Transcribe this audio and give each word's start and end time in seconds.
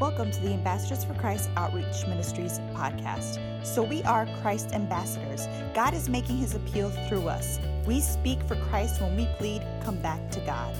Welcome 0.00 0.32
to 0.32 0.40
the 0.40 0.52
Ambassadors 0.52 1.04
for 1.04 1.14
Christ 1.14 1.50
Outreach 1.56 2.04
Ministries 2.08 2.58
podcast. 2.74 3.38
So, 3.64 3.80
we 3.80 4.02
are 4.02 4.26
Christ 4.42 4.72
ambassadors. 4.72 5.46
God 5.72 5.94
is 5.94 6.08
making 6.08 6.36
his 6.36 6.56
appeal 6.56 6.90
through 7.06 7.28
us. 7.28 7.60
We 7.86 8.00
speak 8.00 8.42
for 8.42 8.56
Christ 8.56 9.00
when 9.00 9.16
we 9.16 9.26
plead, 9.38 9.64
come 9.84 9.96
back 10.02 10.32
to 10.32 10.40
God. 10.40 10.76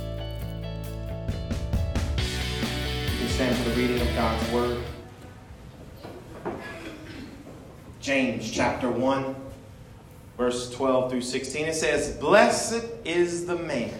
We 2.18 3.28
stand 3.28 3.56
for 3.56 3.68
the 3.68 3.76
reading 3.76 4.00
of 4.00 4.12
God's 4.16 4.50
Word. 4.50 4.82
James 8.00 8.50
chapter 8.50 8.90
1, 8.90 9.36
verse 10.36 10.70
12 10.70 11.12
through 11.12 11.22
16. 11.22 11.66
It 11.66 11.74
says, 11.76 12.16
Blessed 12.16 12.84
is 13.04 13.46
the 13.46 13.56
man 13.56 13.94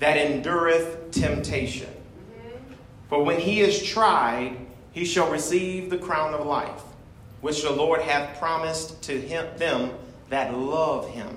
that 0.00 0.16
endureth 0.16 1.12
temptation. 1.12 1.88
For 3.12 3.22
when 3.22 3.38
he 3.38 3.60
is 3.60 3.82
tried, 3.82 4.56
he 4.92 5.04
shall 5.04 5.30
receive 5.30 5.90
the 5.90 5.98
crown 5.98 6.32
of 6.32 6.46
life, 6.46 6.80
which 7.42 7.60
the 7.60 7.70
Lord 7.70 8.00
hath 8.00 8.38
promised 8.38 9.02
to 9.02 9.20
him, 9.20 9.46
them 9.58 9.90
that 10.30 10.56
love 10.56 11.10
him. 11.10 11.36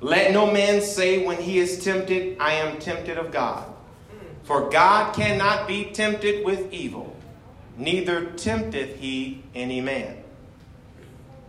Let 0.00 0.32
no 0.32 0.50
man 0.50 0.80
say 0.80 1.26
when 1.26 1.36
he 1.36 1.58
is 1.58 1.84
tempted, 1.84 2.38
I 2.40 2.54
am 2.54 2.78
tempted 2.78 3.18
of 3.18 3.30
God. 3.30 3.70
For 4.44 4.70
God 4.70 5.14
cannot 5.14 5.68
be 5.68 5.84
tempted 5.84 6.46
with 6.46 6.72
evil, 6.72 7.14
neither 7.76 8.30
tempteth 8.30 8.96
he 8.96 9.42
any 9.54 9.82
man. 9.82 10.16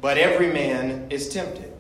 But 0.02 0.18
every 0.18 0.52
man 0.52 1.08
is 1.10 1.30
tempted 1.30 1.72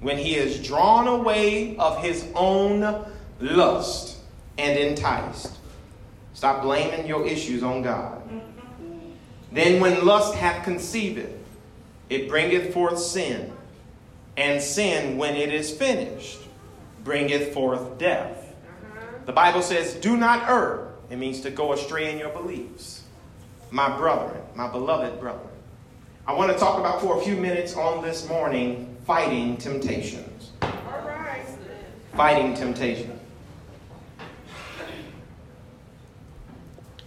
when 0.00 0.18
he 0.18 0.34
is 0.34 0.62
drawn 0.62 1.08
away 1.08 1.74
of 1.78 2.04
his 2.04 2.26
own 2.34 3.06
lust 3.40 4.18
and 4.58 4.78
enticed. 4.78 5.55
Stop 6.36 6.60
blaming 6.60 7.06
your 7.06 7.26
issues 7.26 7.62
on 7.62 7.80
God. 7.80 8.20
Then, 9.50 9.80
when 9.80 10.04
lust 10.04 10.34
hath 10.34 10.64
conceived, 10.64 11.26
it 12.10 12.28
bringeth 12.28 12.74
forth 12.74 12.98
sin. 12.98 13.54
And 14.36 14.60
sin, 14.60 15.16
when 15.16 15.34
it 15.34 15.50
is 15.50 15.70
finished, 15.70 16.40
bringeth 17.04 17.54
forth 17.54 17.96
death. 17.96 18.54
The 19.24 19.32
Bible 19.32 19.62
says, 19.62 19.94
Do 19.94 20.18
not 20.18 20.46
err. 20.46 20.88
It 21.08 21.16
means 21.16 21.40
to 21.40 21.50
go 21.50 21.72
astray 21.72 22.12
in 22.12 22.18
your 22.18 22.28
beliefs. 22.28 23.02
My 23.70 23.96
brethren, 23.96 24.42
my 24.54 24.68
beloved 24.68 25.18
brethren. 25.18 25.48
I 26.26 26.34
want 26.34 26.52
to 26.52 26.58
talk 26.58 26.78
about 26.78 27.00
for 27.00 27.18
a 27.18 27.24
few 27.24 27.36
minutes 27.36 27.74
on 27.76 28.04
this 28.04 28.28
morning 28.28 28.94
fighting 29.06 29.56
temptations. 29.56 30.50
All 30.60 30.68
right. 31.06 31.46
Fighting 32.14 32.52
temptations. 32.52 33.15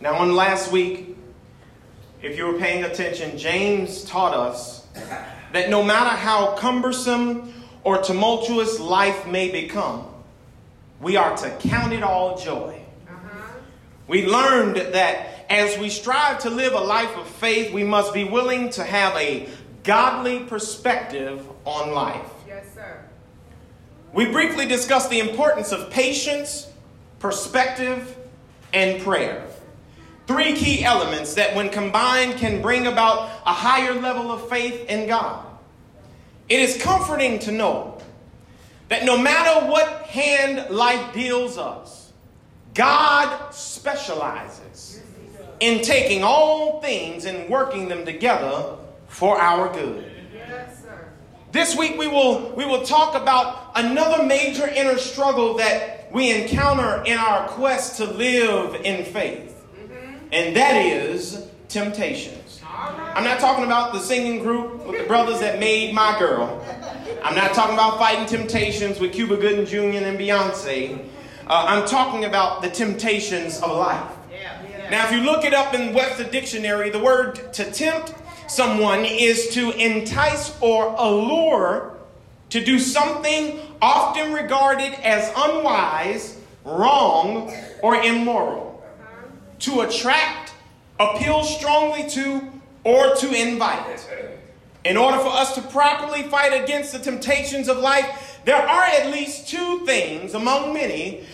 Now, 0.02 0.16
on 0.16 0.34
last 0.34 0.72
week, 0.72 1.18
if 2.22 2.38
you 2.38 2.46
were 2.46 2.58
paying 2.58 2.86
attention, 2.86 3.38
James 3.38 4.06
taught 4.06 4.34
us 4.34 4.88
that 5.52 5.70
no 5.70 5.84
matter 5.84 6.16
how 6.16 6.56
cumbersome 6.56 7.54
or 7.84 8.02
tumultuous 8.02 8.80
life 8.80 9.28
may 9.28 9.50
become, 9.50 10.08
we 11.02 11.18
are 11.18 11.36
to 11.36 11.50
count 11.60 11.92
it 11.92 12.04
all 12.04 12.38
joy. 12.38 12.82
Uh-huh. 13.10 13.60
We 14.08 14.26
learned 14.26 14.78
that 14.94 15.46
as 15.50 15.78
we 15.78 15.90
strive 15.90 16.40
to 16.40 16.50
live 16.50 16.74
a 16.74 16.80
life 16.80 17.16
of 17.18 17.28
faith, 17.28 17.74
we 17.74 17.84
must 17.84 18.14
be 18.14 18.24
willing 18.24 18.70
to 18.72 18.84
have 18.84 19.16
a 19.18 19.50
godly 19.84 20.42
perspective 20.42 21.46
on 21.66 21.92
life. 21.92 22.30
Yes, 22.48 22.66
sir. 22.74 23.04
We 24.14 24.32
briefly 24.32 24.66
discussed 24.66 25.10
the 25.10 25.20
importance 25.20 25.72
of 25.72 25.90
patience, 25.90 26.72
perspective, 27.20 28.16
and 28.74 29.02
prayer. 29.02 29.49
Three 30.30 30.54
key 30.54 30.84
elements 30.84 31.34
that, 31.34 31.56
when 31.56 31.70
combined, 31.70 32.38
can 32.38 32.62
bring 32.62 32.86
about 32.86 33.32
a 33.48 33.52
higher 33.52 33.96
level 33.96 34.32
of 34.32 34.48
faith 34.48 34.88
in 34.88 35.08
God. 35.08 35.44
It 36.48 36.60
is 36.60 36.80
comforting 36.80 37.40
to 37.40 37.52
know 37.52 38.00
that 38.90 39.06
no 39.06 39.18
matter 39.18 39.66
what 39.66 40.04
hand 40.04 40.70
life 40.70 41.16
deals 41.16 41.58
us, 41.58 42.14
God 42.76 43.50
specializes 43.52 45.02
in 45.62 45.82
taking 45.82 46.22
all 46.24 46.80
things 46.80 47.26
and 47.26 47.50
working 47.50 47.88
them 47.88 48.06
together 48.06 48.76
for 49.08 49.36
our 49.42 49.74
good. 49.74 50.12
This 51.52 51.76
week 51.76 51.98
we 51.98 52.08
will, 52.08 52.52
we 52.52 52.66
will 52.66 52.84
talk 52.84 53.20
about 53.20 53.72
another 53.74 54.24
major 54.24 54.68
inner 54.68 55.00
struggle 55.00 55.56
that 55.58 56.14
we 56.14 56.30
encounter 56.40 57.02
in 57.08 57.18
our 57.18 57.48
quest 57.48 57.98
to 57.98 58.06
live 58.06 58.76
in 58.84 59.04
faith 59.06 59.59
and 60.32 60.56
that 60.56 60.76
is 60.76 61.48
temptations. 61.68 62.62
I'm 62.64 63.24
not 63.24 63.40
talking 63.40 63.66
about 63.66 63.94
the 63.94 64.00
singing 64.00 64.40
group 64.40 64.86
with 64.86 65.00
the 65.00 65.06
brothers 65.06 65.40
that 65.40 65.60
made 65.60 65.94
my 65.94 66.18
girl. 66.20 66.64
I'm 67.24 67.36
not 67.36 67.54
talking 67.54 67.74
about 67.74 67.98
fighting 67.98 68.26
temptations 68.26 69.00
with 69.00 69.12
Cuba 69.12 69.38
Gooding 69.38 69.66
Jr. 69.66 70.04
and 70.06 70.20
Beyonce. 70.20 71.06
Uh, 71.48 71.66
I'm 71.68 71.88
talking 71.88 72.26
about 72.26 72.62
the 72.62 72.70
temptations 72.70 73.60
of 73.62 73.76
life. 73.76 74.16
Now, 74.90 75.06
if 75.06 75.12
you 75.12 75.22
look 75.22 75.46
it 75.46 75.54
up 75.54 75.74
in 75.74 75.94
Webster 75.94 76.24
Dictionary, 76.24 76.90
the 76.90 77.00
word 77.00 77.54
to 77.54 77.72
tempt 77.72 78.16
someone 78.48 79.06
is 79.06 79.50
to 79.50 79.72
entice 79.72 80.60
or 80.62 80.96
allure 80.98 81.96
to 82.50 82.64
do 82.64 82.80
something 82.80 83.60
often 83.82 84.34
regarded 84.34 84.94
as 85.04 85.32
unwise, 85.36 86.40
wrong, 86.66 87.54
or 87.84 87.96
immoral 87.96 88.69
to 89.60 89.82
attract, 89.82 90.54
appeal 91.00 91.44
strongly 91.44 92.10
to, 92.10 92.50
or 92.84 93.16
to 93.16 93.34
invite. 93.34 94.08
In 94.86 94.98
order 94.98 95.18
for 95.20 95.30
us 95.30 95.56
to 95.56 95.62
properly 95.62 96.24
fight 96.24 96.64
against 96.64 96.94
the 96.94 97.00
temptations 97.00 97.68
of 97.68 97.78
life, 97.78 98.40
there 98.46 98.56
are 98.56 98.84
at 98.84 99.12
least 99.12 99.50
two 99.50 99.86
things 99.86 100.34
among 100.34 100.74
many 100.74 101.26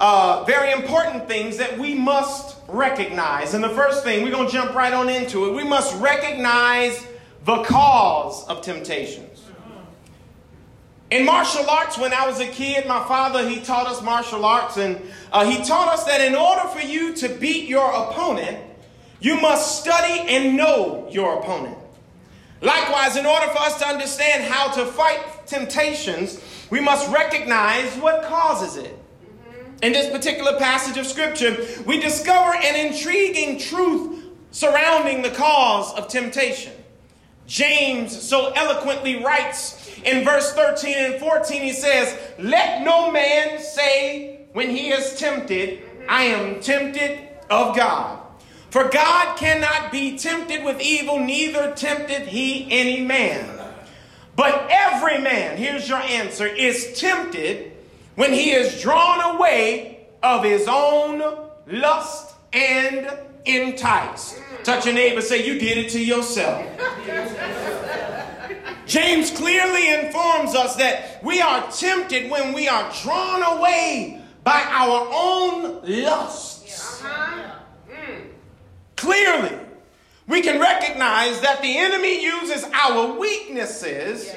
uh, 0.00 0.44
very 0.44 0.72
important 0.72 1.28
things 1.28 1.58
that 1.58 1.78
we 1.78 1.94
must 1.94 2.56
recognize. 2.68 3.54
And 3.54 3.62
the 3.62 3.68
first 3.70 4.02
thing, 4.02 4.24
we're 4.24 4.30
going 4.30 4.46
to 4.46 4.52
jump 4.52 4.74
right 4.74 4.92
on 4.92 5.08
into 5.08 5.46
it. 5.46 5.54
We 5.54 5.64
must 5.64 5.94
recognize 6.00 7.06
the 7.44 7.62
cause 7.64 8.46
of 8.48 8.62
temptation. 8.62 9.29
In 11.10 11.26
martial 11.26 11.68
arts, 11.68 11.98
when 11.98 12.12
I 12.12 12.26
was 12.26 12.38
a 12.38 12.46
kid, 12.46 12.86
my 12.86 13.02
father, 13.08 13.48
he 13.48 13.60
taught 13.60 13.88
us 13.88 14.00
martial 14.00 14.44
arts, 14.44 14.76
and 14.76 15.00
uh, 15.32 15.44
he 15.44 15.62
taught 15.64 15.88
us 15.88 16.04
that 16.04 16.20
in 16.20 16.36
order 16.36 16.68
for 16.68 16.80
you 16.80 17.14
to 17.16 17.28
beat 17.28 17.68
your 17.68 17.90
opponent, 17.90 18.58
you 19.20 19.40
must 19.40 19.80
study 19.80 20.20
and 20.28 20.56
know 20.56 21.08
your 21.10 21.40
opponent. 21.40 21.76
Likewise, 22.62 23.16
in 23.16 23.26
order 23.26 23.46
for 23.48 23.58
us 23.58 23.78
to 23.80 23.86
understand 23.86 24.44
how 24.44 24.70
to 24.70 24.86
fight 24.86 25.46
temptations, 25.46 26.40
we 26.70 26.80
must 26.80 27.10
recognize 27.10 27.92
what 27.96 28.22
causes 28.24 28.76
it. 28.76 28.96
In 29.82 29.92
this 29.92 30.10
particular 30.12 30.58
passage 30.58 30.96
of 30.96 31.06
scripture, 31.06 31.56
we 31.86 31.98
discover 32.00 32.54
an 32.54 32.86
intriguing 32.86 33.58
truth 33.58 34.26
surrounding 34.52 35.22
the 35.22 35.30
cause 35.30 35.92
of 35.94 36.06
temptation. 36.06 36.72
James 37.50 38.16
so 38.16 38.52
eloquently 38.52 39.24
writes 39.24 39.90
in 40.04 40.24
verse 40.24 40.52
13 40.52 40.94
and 40.96 41.14
14, 41.16 41.60
he 41.60 41.72
says, 41.72 42.16
Let 42.38 42.84
no 42.84 43.10
man 43.10 43.60
say 43.60 44.42
when 44.52 44.70
he 44.70 44.90
is 44.90 45.18
tempted, 45.18 45.82
I 46.08 46.22
am 46.22 46.60
tempted 46.60 47.18
of 47.50 47.74
God. 47.74 48.20
For 48.70 48.88
God 48.88 49.36
cannot 49.36 49.90
be 49.90 50.16
tempted 50.16 50.64
with 50.64 50.80
evil, 50.80 51.18
neither 51.18 51.74
tempteth 51.74 52.28
he 52.28 52.70
any 52.70 53.00
man. 53.00 53.58
But 54.36 54.68
every 54.70 55.18
man, 55.18 55.56
here's 55.56 55.88
your 55.88 55.98
answer, 55.98 56.46
is 56.46 57.00
tempted 57.00 57.72
when 58.14 58.32
he 58.32 58.52
is 58.52 58.80
drawn 58.80 59.34
away 59.34 60.06
of 60.22 60.44
his 60.44 60.68
own 60.68 61.50
lust 61.66 62.36
and 62.52 63.10
enticed. 63.44 64.39
Touch 64.64 64.86
your 64.86 64.94
neighbor, 64.94 65.20
say, 65.20 65.44
You 65.44 65.58
did 65.58 65.78
it 65.78 65.90
to 65.90 66.04
yourself. 66.04 66.66
James 68.86 69.30
clearly 69.30 69.88
informs 69.88 70.54
us 70.54 70.76
that 70.76 71.22
we 71.22 71.40
are 71.40 71.70
tempted 71.70 72.30
when 72.30 72.52
we 72.52 72.68
are 72.68 72.92
drawn 73.02 73.58
away 73.58 74.20
by 74.42 74.62
our 74.68 75.08
own 75.12 75.80
lusts. 75.84 77.04
Clearly, 78.96 79.56
we 80.26 80.42
can 80.42 80.60
recognize 80.60 81.40
that 81.40 81.62
the 81.62 81.78
enemy 81.78 82.22
uses 82.22 82.64
our 82.64 83.18
weaknesses 83.18 84.34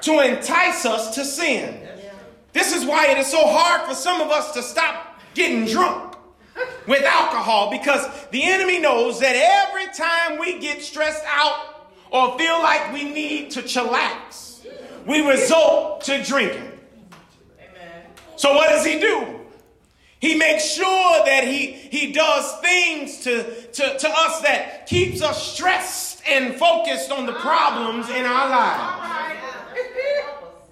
to 0.00 0.20
entice 0.20 0.84
us 0.84 1.14
to 1.14 1.24
sin. 1.24 1.86
This 2.52 2.74
is 2.74 2.84
why 2.84 3.08
it 3.08 3.18
is 3.18 3.28
so 3.28 3.46
hard 3.46 3.88
for 3.88 3.94
some 3.94 4.20
of 4.20 4.30
us 4.30 4.52
to 4.52 4.62
stop 4.62 5.20
getting 5.34 5.66
drunk 5.66 6.11
with 6.86 7.02
alcohol 7.04 7.70
because 7.70 8.06
the 8.30 8.42
enemy 8.42 8.78
knows 8.80 9.20
that 9.20 9.36
every 9.36 9.86
time 9.92 10.38
we 10.38 10.58
get 10.58 10.82
stressed 10.82 11.24
out 11.26 11.88
or 12.10 12.38
feel 12.38 12.60
like 12.60 12.92
we 12.92 13.04
need 13.04 13.50
to 13.52 13.62
chillax, 13.62 14.66
we 15.06 15.26
resort 15.26 16.02
to 16.02 16.22
drinking. 16.24 16.70
So 18.36 18.54
what 18.54 18.70
does 18.70 18.84
he 18.84 18.98
do? 18.98 19.40
He 20.18 20.36
makes 20.36 20.72
sure 20.72 21.24
that 21.24 21.44
he, 21.44 21.72
he 21.72 22.12
does 22.12 22.60
things 22.60 23.24
to, 23.24 23.42
to, 23.42 23.98
to 23.98 24.08
us 24.08 24.40
that 24.42 24.86
keeps 24.86 25.20
us 25.20 25.52
stressed 25.54 26.22
and 26.28 26.54
focused 26.54 27.10
on 27.10 27.26
the 27.26 27.32
problems 27.32 28.08
in 28.08 28.24
our 28.24 28.48
lives. 28.48 29.12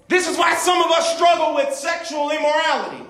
This 0.07 0.29
is 0.29 0.37
why 0.37 0.55
some 0.55 0.81
of 0.81 0.91
us 0.91 1.15
struggle 1.15 1.55
with 1.55 1.73
sexual 1.73 2.31
immorality. 2.31 3.05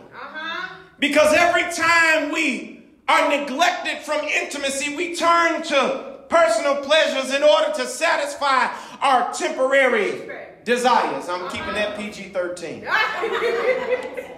Because 1.01 1.33
every 1.33 1.63
time 1.74 2.31
we 2.31 2.83
are 3.07 3.27
neglected 3.27 3.98
from 4.03 4.24
intimacy, 4.24 4.95
we 4.95 5.15
turn 5.15 5.63
to 5.63 6.19
personal 6.30 6.75
pleasures 6.77 7.33
in 7.33 7.42
order 7.42 7.74
to 7.74 7.88
satisfy 7.88 8.71
our 9.01 9.33
temporary 9.33 10.30
desires. 10.63 11.27
I'm 11.27 11.50
keeping 11.50 11.74
that 11.74 11.98
PG 11.98 12.30
13. 12.30 12.88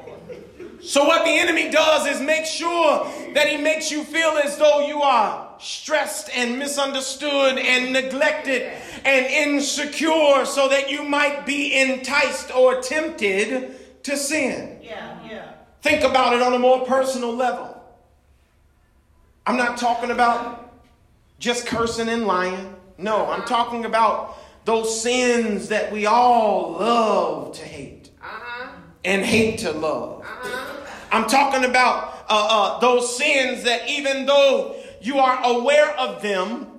So, 0.85 1.05
what 1.05 1.23
the 1.23 1.31
enemy 1.31 1.71
does 1.71 2.05
is 2.07 2.19
make 2.19 2.45
sure 2.45 3.09
that 3.33 3.47
he 3.47 3.55
makes 3.55 3.89
you 3.89 4.03
feel 4.03 4.31
as 4.43 4.57
though 4.57 4.85
you 4.85 5.01
are 5.01 5.55
stressed 5.57 6.29
and 6.35 6.59
misunderstood 6.59 7.57
and 7.57 7.93
neglected 7.93 8.69
and 9.05 9.25
insecure 9.25 10.43
so 10.43 10.67
that 10.67 10.91
you 10.91 11.03
might 11.03 11.45
be 11.45 11.73
enticed 11.73 12.53
or 12.53 12.81
tempted 12.81 14.03
to 14.03 14.17
sin. 14.17 14.79
Yeah, 14.83 15.25
yeah. 15.25 15.51
Think 15.83 16.05
about 16.05 16.33
it 16.33 16.41
on 16.41 16.53
a 16.53 16.59
more 16.59 16.85
personal 16.85 17.35
level. 17.35 17.69
I'm 19.45 19.57
not 19.57 19.77
talking 19.77 20.11
about 20.11 20.73
just 21.39 21.67
cursing 21.67 22.07
and 22.07 22.25
lying. 22.25 22.73
No, 22.97 23.29
I'm 23.29 23.43
talking 23.43 23.83
about 23.83 24.37
those 24.63 25.01
sins 25.01 25.67
that 25.67 25.91
we 25.91 26.05
all 26.05 26.77
love 26.79 27.53
to 27.55 27.63
hate 27.63 28.11
uh-huh. 28.21 28.69
and 29.03 29.25
hate 29.25 29.59
to 29.59 29.73
love. 29.73 30.21
Uh-huh. 30.21 30.85
I'm 31.11 31.27
talking 31.27 31.69
about 31.69 32.23
uh, 32.29 32.47
uh, 32.49 32.79
those 32.79 33.17
sins 33.17 33.63
that 33.63 33.89
even 33.89 34.25
though 34.25 34.77
you 35.01 35.17
are 35.19 35.37
aware 35.43 35.91
of 35.99 36.21
them. 36.21 36.72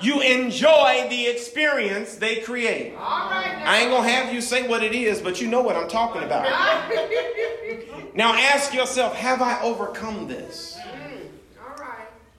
You 0.00 0.20
enjoy 0.20 1.06
the 1.08 1.26
experience 1.26 2.16
they 2.16 2.36
create. 2.40 2.94
I 2.98 3.80
ain't 3.80 3.90
gonna 3.90 4.08
have 4.08 4.32
you 4.32 4.40
say 4.40 4.68
what 4.68 4.82
it 4.82 4.94
is, 4.94 5.20
but 5.20 5.40
you 5.40 5.48
know 5.48 5.62
what 5.62 5.76
I'm 5.76 5.88
talking 5.88 6.22
about. 6.22 6.44
now 8.14 8.34
ask 8.34 8.74
yourself, 8.74 9.14
have 9.16 9.42
I 9.42 9.60
overcome 9.62 10.28
this? 10.28 10.78
Mm, 10.82 11.28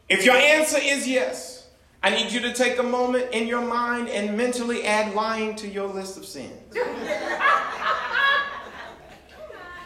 if 0.10 0.26
your 0.26 0.36
answer 0.36 0.80
is 0.82 1.08
yes, 1.08 1.68
I 2.04 2.12
need 2.12 2.32
you 2.32 2.40
to 2.42 2.54
take 2.54 2.78
a 2.78 2.84
moment 2.84 3.32
in 3.32 3.48
your 3.48 3.62
mind 3.62 4.10
and 4.10 4.38
mentally 4.38 4.86
add 4.86 5.14
lying 5.16 5.56
to 5.58 5.68
your 5.68 5.88
list 5.88 6.18
of 6.18 6.26
sins. 6.26 6.54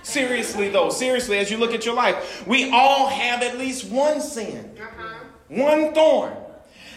Seriously, 0.04 0.68
though, 0.68 0.90
seriously, 0.90 1.38
as 1.38 1.50
you 1.50 1.58
look 1.58 1.74
at 1.74 1.86
your 1.86 1.96
life, 1.96 2.46
we 2.46 2.72
all 2.72 3.08
have 3.08 3.44
at 3.44 3.58
least 3.58 3.86
one 3.86 4.20
sin, 4.20 4.76
uh-huh. 4.78 5.14
one 5.48 5.94
thorn 5.94 6.34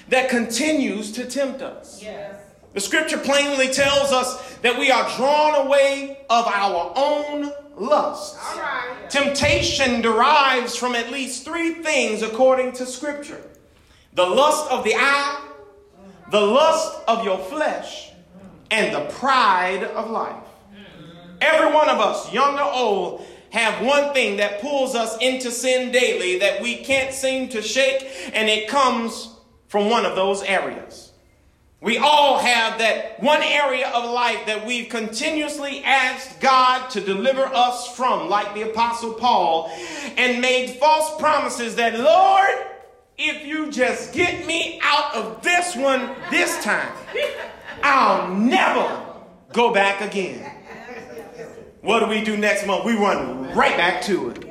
that 0.08 0.28
continues 0.28 1.12
to 1.12 1.26
tempt 1.26 1.62
us. 1.62 2.02
Yes. 2.02 2.34
The 2.74 2.80
scripture 2.80 3.18
plainly 3.18 3.68
tells 3.68 4.12
us 4.12 4.56
that 4.58 4.78
we 4.78 4.90
are 4.90 5.08
drawn 5.16 5.66
away 5.66 6.24
of 6.28 6.46
our 6.46 6.92
own 6.96 7.52
lusts. 7.76 8.36
Temptation 9.08 10.00
derives 10.00 10.76
from 10.76 10.94
at 10.94 11.10
least 11.10 11.44
three 11.44 11.74
things 11.74 12.22
according 12.22 12.72
to 12.72 12.86
scripture 12.86 13.40
the 14.12 14.26
lust 14.26 14.70
of 14.70 14.84
the 14.84 14.94
eye, 14.94 15.48
the 16.30 16.40
lust 16.40 17.00
of 17.08 17.24
your 17.24 17.38
flesh, 17.38 18.12
and 18.70 18.94
the 18.94 19.12
pride 19.14 19.82
of 19.82 20.10
life. 20.10 20.44
Every 21.40 21.72
one 21.72 21.88
of 21.88 21.98
us, 21.98 22.32
young 22.32 22.58
or 22.58 22.72
old, 22.72 23.26
have 23.50 23.84
one 23.84 24.12
thing 24.14 24.36
that 24.38 24.60
pulls 24.60 24.94
us 24.94 25.16
into 25.18 25.50
sin 25.50 25.92
daily 25.92 26.38
that 26.38 26.62
we 26.62 26.76
can't 26.76 27.12
seem 27.12 27.48
to 27.50 27.62
shake, 27.62 28.06
and 28.32 28.48
it 28.48 28.68
comes 28.68 29.33
from 29.74 29.90
one 29.90 30.06
of 30.06 30.14
those 30.14 30.40
areas. 30.44 31.10
We 31.80 31.98
all 31.98 32.38
have 32.38 32.78
that 32.78 33.20
one 33.20 33.42
area 33.42 33.88
of 33.88 34.08
life 34.08 34.46
that 34.46 34.64
we've 34.64 34.88
continuously 34.88 35.82
asked 35.82 36.40
God 36.40 36.90
to 36.90 37.00
deliver 37.00 37.42
us 37.42 37.88
from, 37.96 38.28
like 38.28 38.54
the 38.54 38.70
Apostle 38.70 39.14
Paul, 39.14 39.72
and 40.16 40.40
made 40.40 40.78
false 40.78 41.20
promises 41.20 41.74
that, 41.74 41.98
Lord, 41.98 42.70
if 43.18 43.44
you 43.44 43.68
just 43.72 44.12
get 44.14 44.46
me 44.46 44.78
out 44.80 45.12
of 45.16 45.42
this 45.42 45.74
one 45.74 46.14
this 46.30 46.62
time, 46.62 46.92
I'll 47.82 48.32
never 48.32 49.04
go 49.52 49.74
back 49.74 50.02
again. 50.02 50.52
What 51.80 51.98
do 51.98 52.06
we 52.06 52.22
do 52.22 52.36
next 52.36 52.64
month? 52.64 52.84
We 52.84 52.92
run 52.92 53.52
right 53.56 53.76
back 53.76 54.02
to 54.02 54.30
it. 54.30 54.43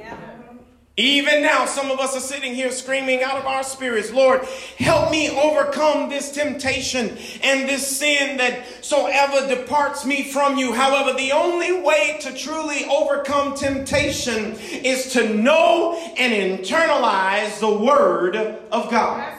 Even 0.95 1.41
now, 1.41 1.65
some 1.65 1.89
of 1.89 1.99
us 1.99 2.15
are 2.15 2.19
sitting 2.19 2.53
here 2.53 2.69
screaming 2.69 3.23
out 3.23 3.37
of 3.37 3.47
our 3.47 3.63
spirits, 3.63 4.11
Lord, 4.11 4.41
help 4.77 5.09
me 5.09 5.27
overcome 5.27 6.07
this 6.07 6.31
temptation 6.31 7.17
and 7.41 7.67
this 7.67 7.97
sin 7.97 8.37
that 8.37 8.63
so 8.85 9.07
ever 9.07 9.47
departs 9.47 10.05
me 10.05 10.23
from 10.23 10.55
you. 10.59 10.71
However, 10.71 11.17
the 11.17 11.31
only 11.31 11.81
way 11.81 12.19
to 12.21 12.31
truly 12.37 12.85
overcome 12.85 13.55
temptation 13.55 14.53
is 14.59 15.13
to 15.13 15.33
know 15.33 15.95
and 16.15 16.31
internalize 16.61 17.59
the 17.59 17.73
Word 17.73 18.35
of 18.35 18.91
God. 18.91 19.33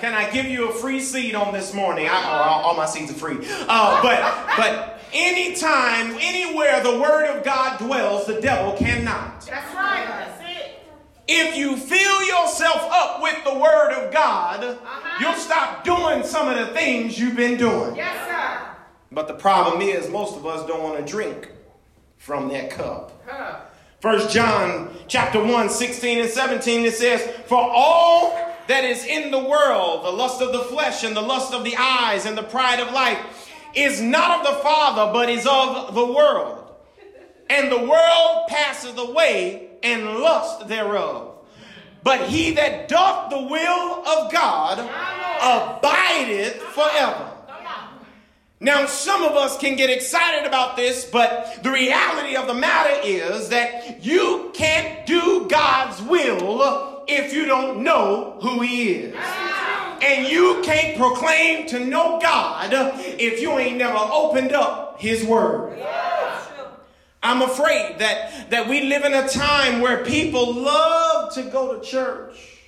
Can 0.00 0.14
I 0.14 0.30
give 0.30 0.46
you 0.46 0.68
a 0.68 0.72
free 0.72 1.00
seed 1.00 1.34
on 1.34 1.52
this 1.52 1.74
morning? 1.74 2.06
I, 2.08 2.22
all, 2.22 2.66
all 2.66 2.76
my 2.76 2.86
seeds 2.86 3.10
are 3.10 3.14
free. 3.14 3.38
Uh, 3.68 4.00
but, 4.00 4.56
but 4.56 4.96
Anytime, 5.12 6.16
anywhere 6.20 6.84
the 6.84 7.00
word 7.00 7.36
of 7.36 7.44
God 7.44 7.80
dwells, 7.80 8.26
the 8.26 8.40
devil 8.40 8.76
cannot. 8.76 9.40
That's 9.40 9.74
right. 9.74 10.39
If 11.32 11.56
you 11.56 11.76
fill 11.76 12.24
yourself 12.24 12.88
up 12.90 13.22
with 13.22 13.44
the 13.44 13.54
word 13.54 13.92
of 13.92 14.12
God, 14.12 14.64
uh-huh. 14.64 15.18
you'll 15.20 15.38
stop 15.38 15.84
doing 15.84 16.24
some 16.24 16.48
of 16.48 16.56
the 16.56 16.74
things 16.74 17.20
you've 17.20 17.36
been 17.36 17.56
doing. 17.56 17.94
Yes, 17.94 18.26
sir. 18.26 18.66
But 19.12 19.28
the 19.28 19.34
problem 19.34 19.80
is, 19.80 20.10
most 20.10 20.36
of 20.36 20.44
us 20.44 20.66
don't 20.66 20.82
want 20.82 20.98
to 20.98 21.08
drink 21.08 21.52
from 22.18 22.48
that 22.48 22.70
cup. 22.70 23.22
Huh. 23.28 23.60
First 24.00 24.34
John 24.34 24.92
chapter 25.06 25.40
1, 25.40 25.68
16 25.68 26.18
and 26.18 26.28
17, 26.28 26.84
it 26.84 26.94
says, 26.94 27.22
For 27.46 27.60
all 27.60 28.30
that 28.66 28.82
is 28.82 29.04
in 29.04 29.30
the 29.30 29.38
world, 29.38 30.04
the 30.04 30.10
lust 30.10 30.42
of 30.42 30.50
the 30.50 30.64
flesh 30.64 31.04
and 31.04 31.14
the 31.14 31.20
lust 31.20 31.54
of 31.54 31.62
the 31.62 31.76
eyes 31.76 32.26
and 32.26 32.36
the 32.36 32.42
pride 32.42 32.80
of 32.80 32.92
life, 32.92 33.48
is 33.76 34.00
not 34.00 34.44
of 34.44 34.56
the 34.56 34.62
Father, 34.62 35.12
but 35.12 35.30
is 35.30 35.46
of 35.46 35.94
the 35.94 36.06
world. 36.06 36.74
And 37.48 37.70
the 37.70 37.78
world 37.78 38.48
passes 38.48 38.98
away 38.98 39.69
and 39.82 40.04
lust 40.18 40.68
thereof. 40.68 41.34
But 42.02 42.28
he 42.28 42.52
that 42.52 42.88
doth 42.88 43.30
the 43.30 43.42
will 43.42 44.06
of 44.06 44.32
God 44.32 44.78
abideth 45.42 46.56
forever. 46.56 47.30
Now, 48.62 48.84
some 48.84 49.22
of 49.22 49.32
us 49.32 49.56
can 49.56 49.74
get 49.76 49.88
excited 49.88 50.46
about 50.46 50.76
this, 50.76 51.06
but 51.06 51.62
the 51.62 51.70
reality 51.70 52.36
of 52.36 52.46
the 52.46 52.52
matter 52.52 53.00
is 53.02 53.48
that 53.48 54.04
you 54.04 54.50
can't 54.52 55.06
do 55.06 55.48
God's 55.48 56.02
will 56.02 57.04
if 57.08 57.32
you 57.32 57.46
don't 57.46 57.82
know 57.82 58.38
who 58.42 58.60
He 58.60 58.92
is. 58.92 59.16
And 60.02 60.28
you 60.28 60.60
can't 60.62 60.98
proclaim 60.98 61.68
to 61.68 61.80
know 61.80 62.18
God 62.20 62.70
if 63.18 63.40
you 63.40 63.58
ain't 63.58 63.78
never 63.78 63.98
opened 63.98 64.52
up 64.52 65.00
His 65.00 65.24
Word. 65.24 65.78
I'm 67.22 67.42
afraid 67.42 67.98
that, 67.98 68.50
that 68.50 68.68
we 68.68 68.82
live 68.82 69.04
in 69.04 69.12
a 69.12 69.28
time 69.28 69.80
where 69.80 70.04
people 70.04 70.54
love 70.54 71.34
to 71.34 71.42
go 71.44 71.78
to 71.78 71.84
church. 71.84 72.58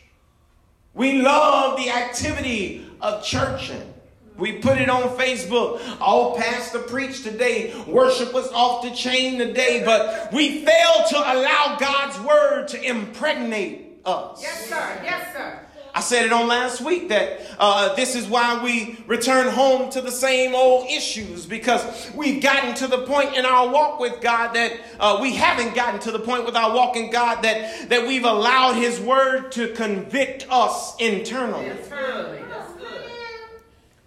We 0.94 1.22
love 1.22 1.78
the 1.78 1.90
activity 1.90 2.86
of 3.00 3.24
churching. 3.24 3.94
We 4.36 4.58
put 4.58 4.78
it 4.78 4.90
on 4.90 5.16
Facebook. 5.16 5.80
All 6.00 6.36
pastor 6.36 6.80
preached 6.80 7.24
today. 7.24 7.74
Worship 7.86 8.32
was 8.32 8.50
off 8.52 8.82
the 8.82 8.90
chain 8.90 9.38
today, 9.38 9.82
but 9.84 10.32
we 10.32 10.64
fail 10.64 11.04
to 11.08 11.16
allow 11.16 11.76
God's 11.78 12.18
word 12.20 12.68
to 12.68 12.82
impregnate 12.82 14.00
us. 14.04 14.42
Yes, 14.42 14.68
sir. 14.68 15.00
Yes, 15.04 15.32
sir. 15.34 15.60
I 15.94 16.00
said 16.00 16.24
it 16.24 16.32
on 16.32 16.48
last 16.48 16.80
week 16.80 17.10
that 17.10 17.40
uh, 17.58 17.94
this 17.94 18.14
is 18.14 18.26
why 18.26 18.62
we 18.64 18.98
return 19.06 19.48
home 19.48 19.90
to 19.90 20.00
the 20.00 20.10
same 20.10 20.54
old 20.54 20.88
issues 20.88 21.44
because 21.44 22.10
we've 22.14 22.42
gotten 22.42 22.74
to 22.76 22.86
the 22.86 22.98
point 22.98 23.36
in 23.36 23.44
our 23.44 23.68
walk 23.70 24.00
with 24.00 24.22
God 24.22 24.54
that 24.54 24.72
uh, 24.98 25.18
we 25.20 25.34
haven't 25.34 25.74
gotten 25.74 26.00
to 26.00 26.10
the 26.10 26.18
point 26.18 26.46
with 26.46 26.56
our 26.56 26.74
walk 26.74 26.96
in 26.96 27.10
God 27.10 27.42
that, 27.42 27.90
that 27.90 28.06
we've 28.06 28.24
allowed 28.24 28.74
His 28.74 29.00
Word 29.00 29.52
to 29.52 29.68
convict 29.74 30.46
us 30.50 30.96
internally. 30.98 31.66
Internally. 31.66 32.38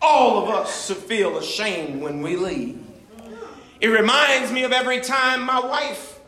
All 0.01 0.43
of 0.43 0.49
us 0.49 0.87
should 0.87 0.97
feel 0.97 1.37
ashamed 1.37 2.01
when 2.01 2.21
we 2.21 2.35
leave. 2.35 2.79
It 3.79 3.87
reminds 3.87 4.51
me 4.51 4.63
of 4.63 4.71
every 4.71 5.01
time 5.01 5.43
my 5.43 5.59
wife 5.59 6.19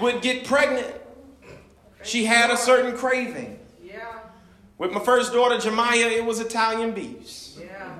would 0.00 0.22
get 0.22 0.44
pregnant. 0.44 0.94
She 2.02 2.24
had 2.24 2.50
a 2.50 2.56
certain 2.56 2.96
craving. 2.96 3.57
With 4.78 4.92
my 4.92 5.00
first 5.00 5.32
daughter, 5.32 5.56
Jemiah, 5.56 6.10
it 6.12 6.24
was 6.24 6.38
Italian 6.40 6.92
beefs. 6.92 7.58
Yeah. 7.60 7.94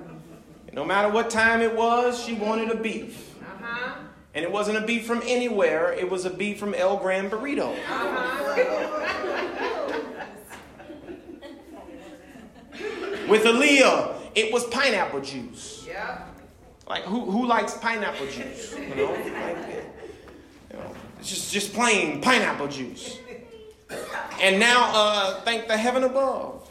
And 0.67 0.75
no 0.75 0.85
matter 0.85 1.09
what 1.09 1.29
time 1.29 1.61
it 1.61 1.75
was, 1.75 2.23
she 2.23 2.35
wanted 2.35 2.71
a 2.71 2.77
beef. 2.77 3.35
Uh-huh. 3.43 3.95
And 4.35 4.45
it 4.45 4.53
wasn't 4.53 4.79
a 4.79 4.83
beef 4.87 5.05
from 5.05 5.21
anywhere, 5.25 5.93
it 5.93 6.09
was 6.09 6.25
a 6.25 6.31
beef 6.31 6.59
from 6.61 6.75
El 6.75 6.99
Gran 6.99 7.29
Burrito. 7.29 7.75
Uh-huh. 7.77 8.45
With 13.29 13.45
Aaliyah, 13.45 14.15
it 14.35 14.53
was 14.53 14.65
pineapple 14.67 15.21
juice. 15.21 15.85
Yeah. 15.87 16.25
Like, 16.89 17.03
who, 17.03 17.31
who 17.31 17.47
likes 17.47 17.77
pineapple 17.77 18.27
juice? 18.29 18.75
You 18.75 18.95
know? 18.95 19.11
Like, 19.11 19.57
you 20.71 20.79
know, 20.79 20.95
it's 21.19 21.29
just, 21.29 21.53
just 21.53 21.75
plain 21.75 22.23
pineapple 22.23 22.69
juice. 22.69 23.19
And 24.41 24.61
now, 24.61 24.91
uh, 24.95 25.41
thank 25.41 25.67
the 25.67 25.77
heaven 25.77 26.05
above, 26.05 26.68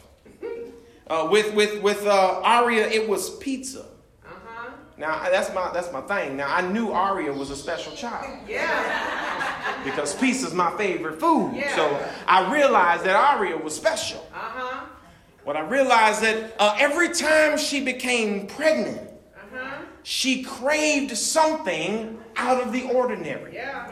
uh, 1.08 1.28
with 1.30 1.54
with 1.54 1.82
with 1.82 2.06
uh, 2.06 2.40
Aria, 2.44 2.86
it 2.88 3.08
was 3.08 3.36
pizza. 3.38 3.86
Uh-huh. 4.26 4.70
Now 4.98 5.22
that's 5.30 5.52
my 5.54 5.70
that's 5.72 5.90
my 5.92 6.02
thing. 6.02 6.36
Now 6.36 6.54
I 6.54 6.60
knew 6.60 6.90
Aria 6.92 7.32
was 7.32 7.50
a 7.50 7.56
special 7.56 7.92
child 7.94 8.40
Yeah. 8.48 9.82
because 9.84 10.14
pizza's 10.16 10.52
my 10.54 10.70
favorite 10.76 11.18
food. 11.18 11.54
Yeah. 11.54 11.74
So 11.74 12.08
I 12.26 12.52
realized 12.52 13.04
that 13.04 13.16
Aria 13.16 13.56
was 13.56 13.74
special. 13.74 14.26
Uh-huh. 14.34 14.84
What 15.44 15.56
I 15.56 15.60
realized 15.60 16.22
that 16.22 16.54
uh, 16.58 16.76
every 16.78 17.08
time 17.14 17.56
she 17.56 17.82
became 17.82 18.46
pregnant, 18.46 19.00
Uh-huh. 19.34 19.78
she 20.02 20.42
craved 20.42 21.16
something 21.16 22.20
out 22.36 22.62
of 22.62 22.70
the 22.72 22.82
ordinary. 22.92 23.54
Yeah. 23.54 23.90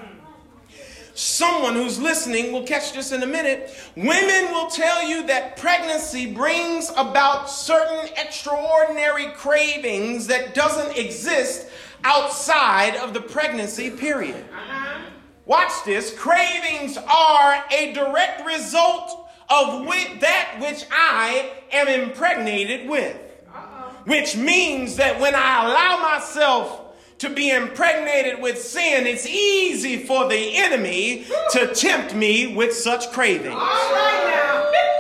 Someone 1.16 1.72
who's 1.72 1.98
listening 1.98 2.52
will 2.52 2.64
catch 2.64 2.92
this 2.92 3.10
in 3.10 3.22
a 3.22 3.26
minute. 3.26 3.74
Women 3.96 4.52
will 4.52 4.66
tell 4.66 5.02
you 5.02 5.26
that 5.28 5.56
pregnancy 5.56 6.30
brings 6.30 6.90
about 6.90 7.48
certain 7.48 8.10
extraordinary 8.18 9.28
cravings 9.28 10.26
that 10.26 10.52
doesn't 10.52 10.94
exist 10.98 11.68
outside 12.04 12.96
of 12.96 13.14
the 13.14 13.22
pregnancy 13.22 13.90
period. 13.90 14.44
Uh-huh. 14.52 15.00
Watch 15.46 15.72
this. 15.86 16.14
Cravings 16.14 16.98
are 16.98 17.64
a 17.72 17.94
direct 17.94 18.46
result 18.46 19.30
of 19.48 19.86
with 19.86 20.20
that 20.20 20.58
which 20.60 20.84
I 20.92 21.50
am 21.72 21.88
impregnated 21.88 22.90
with. 22.90 23.16
Uh-oh. 23.54 23.94
Which 24.04 24.36
means 24.36 24.96
that 24.96 25.18
when 25.18 25.34
I 25.34 25.64
allow 25.64 26.02
myself 26.02 26.85
to 27.18 27.30
be 27.30 27.50
impregnated 27.50 28.40
with 28.42 28.60
sin, 28.60 29.06
it's 29.06 29.26
easy 29.26 30.04
for 30.04 30.28
the 30.28 30.56
enemy 30.56 31.26
to 31.52 31.72
tempt 31.74 32.14
me 32.14 32.54
with 32.54 32.74
such 32.74 33.10
cravings. 33.12 33.56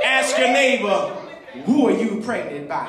Ask 0.04 0.38
your 0.38 0.48
neighbor, 0.48 1.14
who 1.64 1.88
are 1.88 1.92
you 1.92 2.20
pregnant 2.22 2.68
by? 2.68 2.86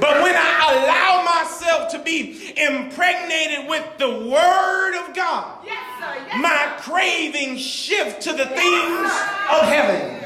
But 0.00 0.22
when 0.22 0.34
I 0.36 0.72
allow 0.74 1.22
myself 1.24 1.92
to 1.92 1.98
be 2.02 2.52
impregnated 2.56 3.68
with 3.68 3.86
the 3.98 4.08
Word 4.08 4.98
of 5.00 5.14
God, 5.14 5.58
Yes, 5.64 5.76
sir. 5.98 6.26
Yes, 6.26 6.42
my 6.42 6.74
cravings 6.80 7.60
shift 7.60 8.22
to 8.22 8.32
the 8.32 8.46
things 8.46 9.10
of 9.50 9.62
heaven. 9.68 10.20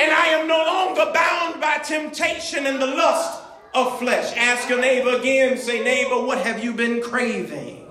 And 0.00 0.10
I 0.10 0.28
am 0.28 0.48
no 0.48 0.56
longer 0.56 1.12
bound 1.12 1.60
by 1.60 1.78
temptation 1.78 2.66
and 2.66 2.80
the 2.80 2.86
lust 2.86 3.41
of 3.74 3.98
flesh. 3.98 4.34
Ask 4.36 4.68
your 4.68 4.80
neighbor 4.80 5.16
again. 5.16 5.56
Say, 5.58 5.82
neighbor, 5.82 6.22
what 6.22 6.38
have 6.38 6.62
you 6.62 6.72
been 6.72 7.02
craving? 7.02 7.86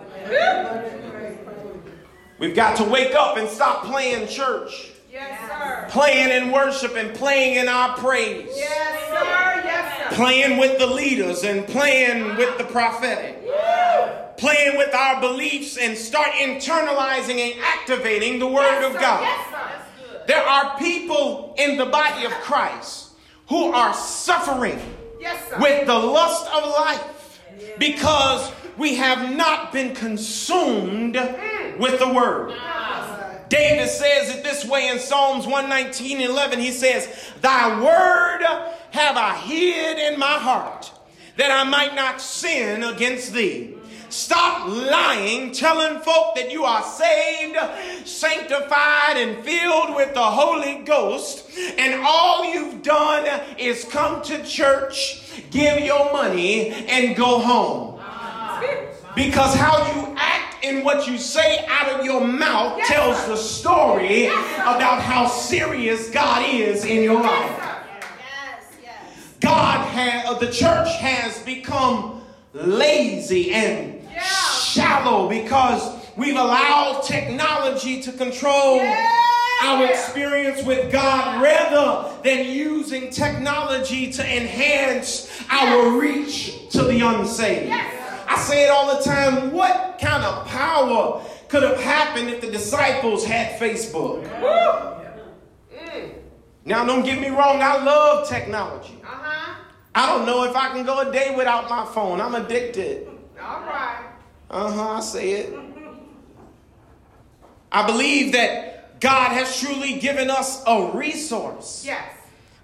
We've 2.40 2.56
got 2.56 2.78
to 2.78 2.84
wake 2.84 3.14
up 3.14 3.38
and 3.38 3.48
stop 3.48 3.86
playing 3.86 4.28
church, 4.28 4.92
Yes, 5.12 5.40
sir. 5.48 5.88
playing 5.92 6.30
in 6.32 6.52
worship 6.52 6.96
and 6.96 7.14
playing 7.16 7.56
in 7.58 7.68
our 7.68 7.96
praise, 7.98 8.50
Yes, 8.56 9.00
sir. 9.10 9.62
Yes, 9.64 10.10
sir. 10.10 10.16
playing 10.16 10.58
with 10.58 10.80
the 10.80 10.88
leaders 10.88 11.44
and 11.44 11.68
playing 11.68 12.36
with 12.38 12.58
the 12.58 12.64
prophetic, 12.64 13.44
Woo! 13.46 14.12
playing 14.38 14.76
with 14.78 14.92
our 14.96 15.22
beliefs 15.22 15.78
and 15.78 15.96
start 15.96 16.30
internalizing 16.32 17.38
and 17.40 17.60
activating 17.62 18.40
the 18.40 18.48
Word 18.48 18.86
of. 18.86 18.94
God. 18.94 19.22
Yes, 19.22 19.48
sir. 19.52 20.24
There 20.28 20.42
are 20.44 20.78
people 20.80 21.54
in 21.60 21.78
the 21.78 21.86
body 21.86 22.26
of 22.26 22.32
Christ 22.32 23.10
who 23.50 23.66
are 23.72 23.94
suffering 23.94 24.80
Yes, 25.22 25.62
with 25.62 25.86
the 25.86 25.94
lust 25.94 26.48
of 26.51 26.63
life 26.63 27.40
because 27.78 28.51
we 28.75 28.96
have 28.96 29.36
not 29.36 29.72
been 29.72 29.94
consumed 29.94 31.13
mm. 31.13 31.78
with 31.78 32.00
the 32.00 32.12
word. 32.12 32.56
Ah, 32.58 33.36
David 33.48 33.88
says 33.88 34.36
it 34.36 34.44
this 34.44 34.66
way 34.66 34.88
in 34.88 34.98
Psalms 34.98 35.46
119 35.46 36.22
11. 36.22 36.60
He 36.60 36.72
says, 36.72 37.08
Thy 37.40 37.80
word 37.80 38.42
have 38.92 39.16
I 39.16 39.36
hid 39.38 40.00
in 40.00 40.18
my 40.18 40.40
heart 40.40 40.92
that 41.38 41.51
I 41.51 41.70
might 41.70 41.94
not 41.94 42.20
sin 42.20 42.84
against 42.84 43.34
thee. 43.34 43.75
Stop 44.12 44.68
lying, 44.68 45.51
telling 45.53 46.01
folk 46.01 46.36
that 46.36 46.51
you 46.51 46.65
are 46.65 46.84
saved, 46.84 47.58
sanctified, 48.08 49.15
and 49.15 49.44
filled 49.46 49.96
with 49.96 50.13
the 50.13 50.22
Holy 50.22 50.84
Ghost, 50.84 51.50
and 51.77 52.01
all 52.06 52.44
you've 52.53 52.84
done 52.84 53.25
is 53.58 53.86
come 53.86 54.22
to 54.24 54.44
church, 54.44 55.24
give 55.50 55.80
your 55.80 56.12
money, 56.12 56.70
and 56.72 57.15
go 57.15 57.39
home. 57.39 58.00
Because 59.15 59.56
how 59.56 59.77
you 59.96 60.13
act 60.18 60.63
and 60.65 60.84
what 60.86 61.08
you 61.08 61.18
say 61.18 61.65
out 61.68 61.89
of 62.00 62.06
your 62.06 62.22
mouth 62.25 62.77
Yes, 62.77 62.88
tells 62.88 63.18
sir. 63.18 63.27
the 63.30 63.38
story 63.38 64.24
Yes, 64.24 64.60
about 64.60 65.01
how 65.01 65.27
serious 65.27 66.10
God 66.12 66.46
is 66.48 66.86
in 66.86 67.03
your 67.03 67.22
life. 67.22 67.58
Yes. 67.60 68.94
God 69.41 69.86
has, 69.88 70.39
the 70.39 70.51
church 70.51 70.96
has 71.00 71.39
become 71.44 72.22
lazy 72.53 73.53
and 73.53 73.96
Yeah. 73.96 74.00
Shallow 74.24 75.28
because 75.30 75.98
we've 76.16 76.36
allowed 76.36 77.01
technology 77.04 78.01
to 78.01 78.12
control 78.12 78.78
Yeah. 78.78 79.08
our 79.63 79.86
experience 79.86 80.63
with 80.63 80.92
God 80.92 81.42
rather 81.42 82.12
than 82.24 82.46
using 82.48 83.10
technology 83.10 84.12
to 84.13 84.22
enhance 84.25 85.30
our 85.50 85.90
reach 85.92 86.70
to 86.70 86.84
the 86.84 87.01
unsaved. 87.01 87.68
Yes. 87.68 87.94
I 88.28 88.38
say 88.40 88.66
it 88.66 88.70
all 88.70 88.96
the 88.98 89.04
time. 89.04 89.51
What 89.51 90.00
kind 90.01 90.24
of 90.24 90.48
power 90.48 91.22
could 91.50 91.63
have 91.63 91.80
happened 91.80 92.30
if 92.30 92.42
the 92.42 92.50
disciples 92.50 93.25
had 93.25 93.60
Facebook? 93.60 94.25
Now, 96.63 96.86
don't 96.86 97.04
get 97.04 97.20
me 97.20 97.30
wrong, 97.30 97.62
I 97.62 97.84
love 97.84 98.30
technology. 98.30 99.00
Uh-huh. 99.04 99.56
I 99.96 100.06
don't 100.06 100.25
know 100.28 100.44
if 100.44 100.56
I 100.56 100.70
can 100.70 100.86
go 100.86 101.00
a 101.00 101.12
day 101.12 101.34
without 101.36 101.70
my 101.70 101.86
phone. 101.88 102.22
I'm 102.22 102.36
addicted. 102.36 103.08
All 103.42 103.62
right. 103.62 104.11
Uh 104.51 104.70
huh, 104.72 104.89
I 104.98 105.00
say 105.00 105.31
it. 105.31 105.53
I 107.72 107.86
believe 107.88 108.34
that 108.34 109.00
God 109.00 109.31
has 109.31 109.60
truly 109.60 109.98
given 110.00 110.29
us 110.29 110.62
a 110.67 110.91
resource 110.93 111.84
Yes. 111.86 112.03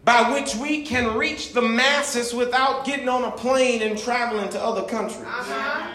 by 0.03 0.32
which 0.34 0.56
we 0.56 0.84
can 0.86 1.15
reach 1.15 1.53
the 1.53 1.62
masses 1.62 2.34
without 2.34 2.86
getting 2.86 3.08
on 3.08 3.24
a 3.24 3.32
plane 3.32 3.82
and 3.82 3.98
traveling 3.98 4.50
to 4.50 4.62
other 4.62 4.84
countries. 4.84 5.24
Uh-huh. 5.25 5.94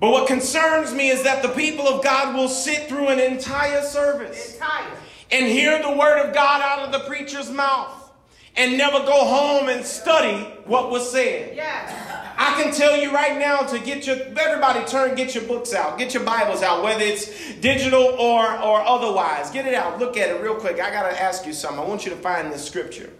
But 0.00 0.10
what 0.10 0.26
concerns 0.26 0.92
me 0.92 1.10
is 1.10 1.22
that 1.22 1.42
the 1.42 1.48
people 1.50 1.86
of 1.86 2.02
God 2.02 2.34
will 2.34 2.48
sit 2.48 2.88
through 2.88 3.08
an 3.08 3.20
entire 3.20 3.82
service 3.82 4.54
Entire. 4.54 4.90
and 5.30 5.46
hear 5.46 5.80
the 5.80 5.92
word 5.92 6.18
of 6.26 6.34
God 6.34 6.60
out 6.60 6.80
of 6.80 6.92
the 6.92 7.08
preacher's 7.08 7.50
mouth 7.50 8.10
and 8.56 8.76
never 8.76 8.98
go 9.06 9.24
home 9.24 9.68
and 9.68 9.84
study 9.86 10.42
what 10.66 10.90
was 10.90 11.10
said. 11.10 11.54
Yes. 11.56 12.13
I 12.36 12.60
can 12.60 12.72
tell 12.72 12.96
you 12.96 13.12
right 13.12 13.38
now 13.38 13.62
to 13.62 13.78
get 13.78 14.06
your 14.06 14.16
everybody 14.16 14.84
turn 14.86 15.14
get 15.14 15.34
your 15.34 15.44
books 15.44 15.72
out, 15.72 15.98
get 15.98 16.14
your 16.14 16.24
Bibles 16.24 16.62
out, 16.62 16.82
whether 16.82 17.02
it's 17.02 17.54
digital 17.56 18.02
or 18.02 18.44
or 18.60 18.80
otherwise. 18.80 19.50
Get 19.50 19.66
it 19.66 19.74
out, 19.74 19.98
look 19.98 20.16
at 20.16 20.30
it 20.30 20.42
real 20.42 20.56
quick. 20.56 20.80
I 20.80 20.90
gotta 20.90 21.20
ask 21.20 21.46
you 21.46 21.52
something. 21.52 21.80
I 21.80 21.86
want 21.86 22.04
you 22.04 22.10
to 22.10 22.16
find 22.16 22.52
this 22.52 22.64
scripture. 22.64 23.10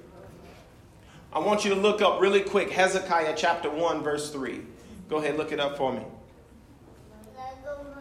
I 1.33 1.39
want 1.39 1.65
you 1.65 1.75
to 1.75 1.81
look 1.81 2.01
up 2.01 2.21
really 2.21 2.43
quick 2.43 2.71
Hezekiah 2.71 3.35
chapter 3.37 3.69
1, 3.69 4.03
verse 4.03 4.31
3. 4.31 4.61
Go 5.09 5.17
ahead, 5.17 5.37
look 5.37 5.51
it 5.51 5.59
up 5.59 5.77
for 5.77 5.93
me. 5.93 6.03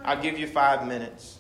I'll 0.06 0.22
give 0.22 0.38
you 0.38 0.48
five 0.48 0.88
minutes. 0.88 1.40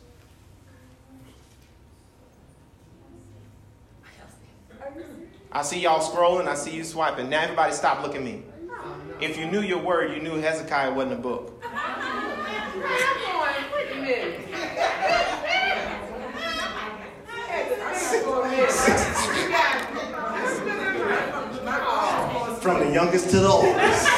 I 5.51 5.61
see 5.61 5.81
y'all 5.81 5.99
scrolling, 5.99 6.47
I 6.47 6.55
see 6.55 6.75
you 6.75 6.83
swiping. 6.83 7.29
Now 7.29 7.43
everybody 7.43 7.73
stop 7.73 8.01
looking 8.01 8.21
at 8.27 8.33
me. 8.33 8.43
If 9.23 9.37
you 9.37 9.45
knew 9.45 9.61
your 9.61 9.79
word, 9.79 10.13
you 10.13 10.21
knew 10.21 10.35
Hezekiah 10.41 10.93
wasn't 10.93 11.13
a 11.13 11.15
book. 11.15 11.63
Where 11.63 11.71
I'm 11.73 12.01
going? 13.23 13.63
Wait 13.73 13.89
a 13.89 13.95
minute. 14.01 14.35
I'm 18.03 18.25
going 18.25 18.43
a 18.43 18.51
minute. 18.51 18.75
You 19.37 19.47
got 19.47 19.79
it. 22.57 22.61
From 22.61 22.79
the 22.81 22.91
youngest 22.91 23.29
to 23.29 23.39
the 23.39 23.47
oldest. 23.47 24.09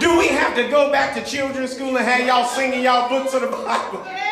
Do 0.00 0.18
we 0.18 0.26
have 0.28 0.56
to 0.56 0.68
go 0.68 0.90
back 0.90 1.14
to 1.14 1.22
children's 1.24 1.76
school 1.76 1.96
and 1.96 2.04
have 2.04 2.26
y'all 2.26 2.44
singing 2.44 2.82
y'all 2.82 3.08
books 3.08 3.34
of 3.34 3.42
the 3.42 3.46
Bible? 3.46 4.02
Yeah. 4.04 4.26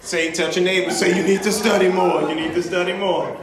Say, 0.00 0.32
touch 0.32 0.56
your 0.56 0.64
neighbor, 0.64 0.90
say 0.90 1.16
you 1.16 1.22
need 1.22 1.44
to 1.44 1.52
study 1.52 1.88
more. 1.88 2.28
You 2.28 2.34
need 2.34 2.52
to 2.54 2.62
study 2.64 2.94
more. 2.94 3.38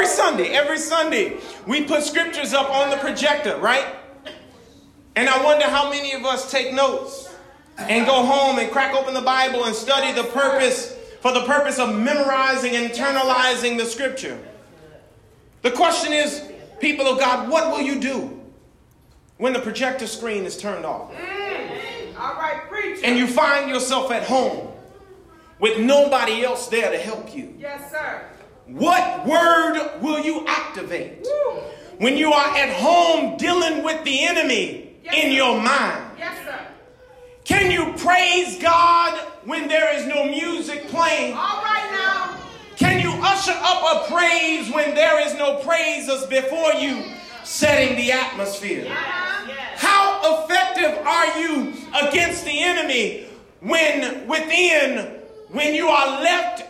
Every 0.00 0.14
Sunday, 0.14 0.48
every 0.48 0.78
Sunday, 0.78 1.36
we 1.66 1.84
put 1.84 2.02
scriptures 2.02 2.54
up 2.54 2.70
on 2.70 2.88
the 2.88 2.96
projector, 2.96 3.58
right? 3.58 3.84
And 5.14 5.28
I 5.28 5.44
wonder 5.44 5.66
how 5.66 5.90
many 5.90 6.14
of 6.14 6.24
us 6.24 6.50
take 6.50 6.72
notes 6.72 7.28
and 7.76 8.06
go 8.06 8.24
home 8.24 8.58
and 8.58 8.70
crack 8.70 8.94
open 8.94 9.12
the 9.12 9.20
Bible 9.20 9.66
and 9.66 9.74
study 9.74 10.12
the 10.12 10.26
purpose 10.28 10.96
for 11.20 11.32
the 11.32 11.44
purpose 11.44 11.78
of 11.78 11.94
memorizing 11.94 12.76
and 12.76 12.90
internalizing 12.90 13.76
the 13.76 13.84
scripture. 13.84 14.38
The 15.60 15.70
question 15.70 16.14
is, 16.14 16.50
people 16.80 17.06
of 17.06 17.18
God, 17.18 17.50
what 17.50 17.70
will 17.70 17.82
you 17.82 18.00
do 18.00 18.40
when 19.36 19.52
the 19.52 19.60
projector 19.60 20.06
screen 20.06 20.46
is 20.46 20.56
turned 20.56 20.86
off? 20.86 21.12
Mm. 21.12 22.18
All 22.18 22.36
right, 22.36 22.62
preach. 22.70 23.00
And 23.04 23.18
you 23.18 23.26
find 23.26 23.68
yourself 23.68 24.10
at 24.10 24.22
home 24.22 24.72
with 25.58 25.78
nobody 25.78 26.42
else 26.42 26.68
there 26.68 26.90
to 26.90 26.96
help 26.96 27.36
you. 27.36 27.54
Yes, 27.58 27.90
sir. 27.90 28.24
What 28.70 29.26
word 29.26 30.00
will 30.00 30.20
you 30.20 30.44
activate 30.46 31.24
Woo. 31.24 31.60
when 31.98 32.16
you 32.16 32.32
are 32.32 32.56
at 32.56 32.70
home 32.74 33.36
dealing 33.36 33.82
with 33.82 34.04
the 34.04 34.24
enemy 34.24 34.94
Yes, 35.04 35.14
in 35.14 35.30
sir. 35.30 35.36
your 35.36 35.60
mind? 35.60 36.04
Yes, 36.18 36.36
sir. 36.44 36.58
Can 37.44 37.70
you 37.70 37.92
praise 37.96 38.62
God 38.62 39.18
when 39.44 39.66
there 39.66 39.92
is 39.96 40.06
no 40.06 40.24
music 40.24 40.86
playing? 40.88 41.34
All 41.34 41.62
right 41.64 41.88
now. 41.90 42.36
Can 42.76 43.00
you 43.00 43.10
usher 43.22 43.54
up 43.56 44.06
a 44.06 44.12
praise 44.12 44.72
when 44.72 44.94
there 44.94 45.20
is 45.26 45.34
no 45.34 45.56
praises 45.56 46.24
before 46.26 46.72
you 46.74 47.02
setting 47.42 47.96
the 47.96 48.12
atmosphere? 48.12 48.86
Uh-huh. 48.86 49.52
How 49.76 50.44
effective 50.44 51.04
are 51.04 51.40
you 51.40 51.72
against 52.08 52.44
the 52.44 52.62
enemy 52.62 53.26
when 53.60 54.28
within, 54.28 55.18
when 55.48 55.74
you 55.74 55.88
are 55.88 56.22
left, 56.22 56.62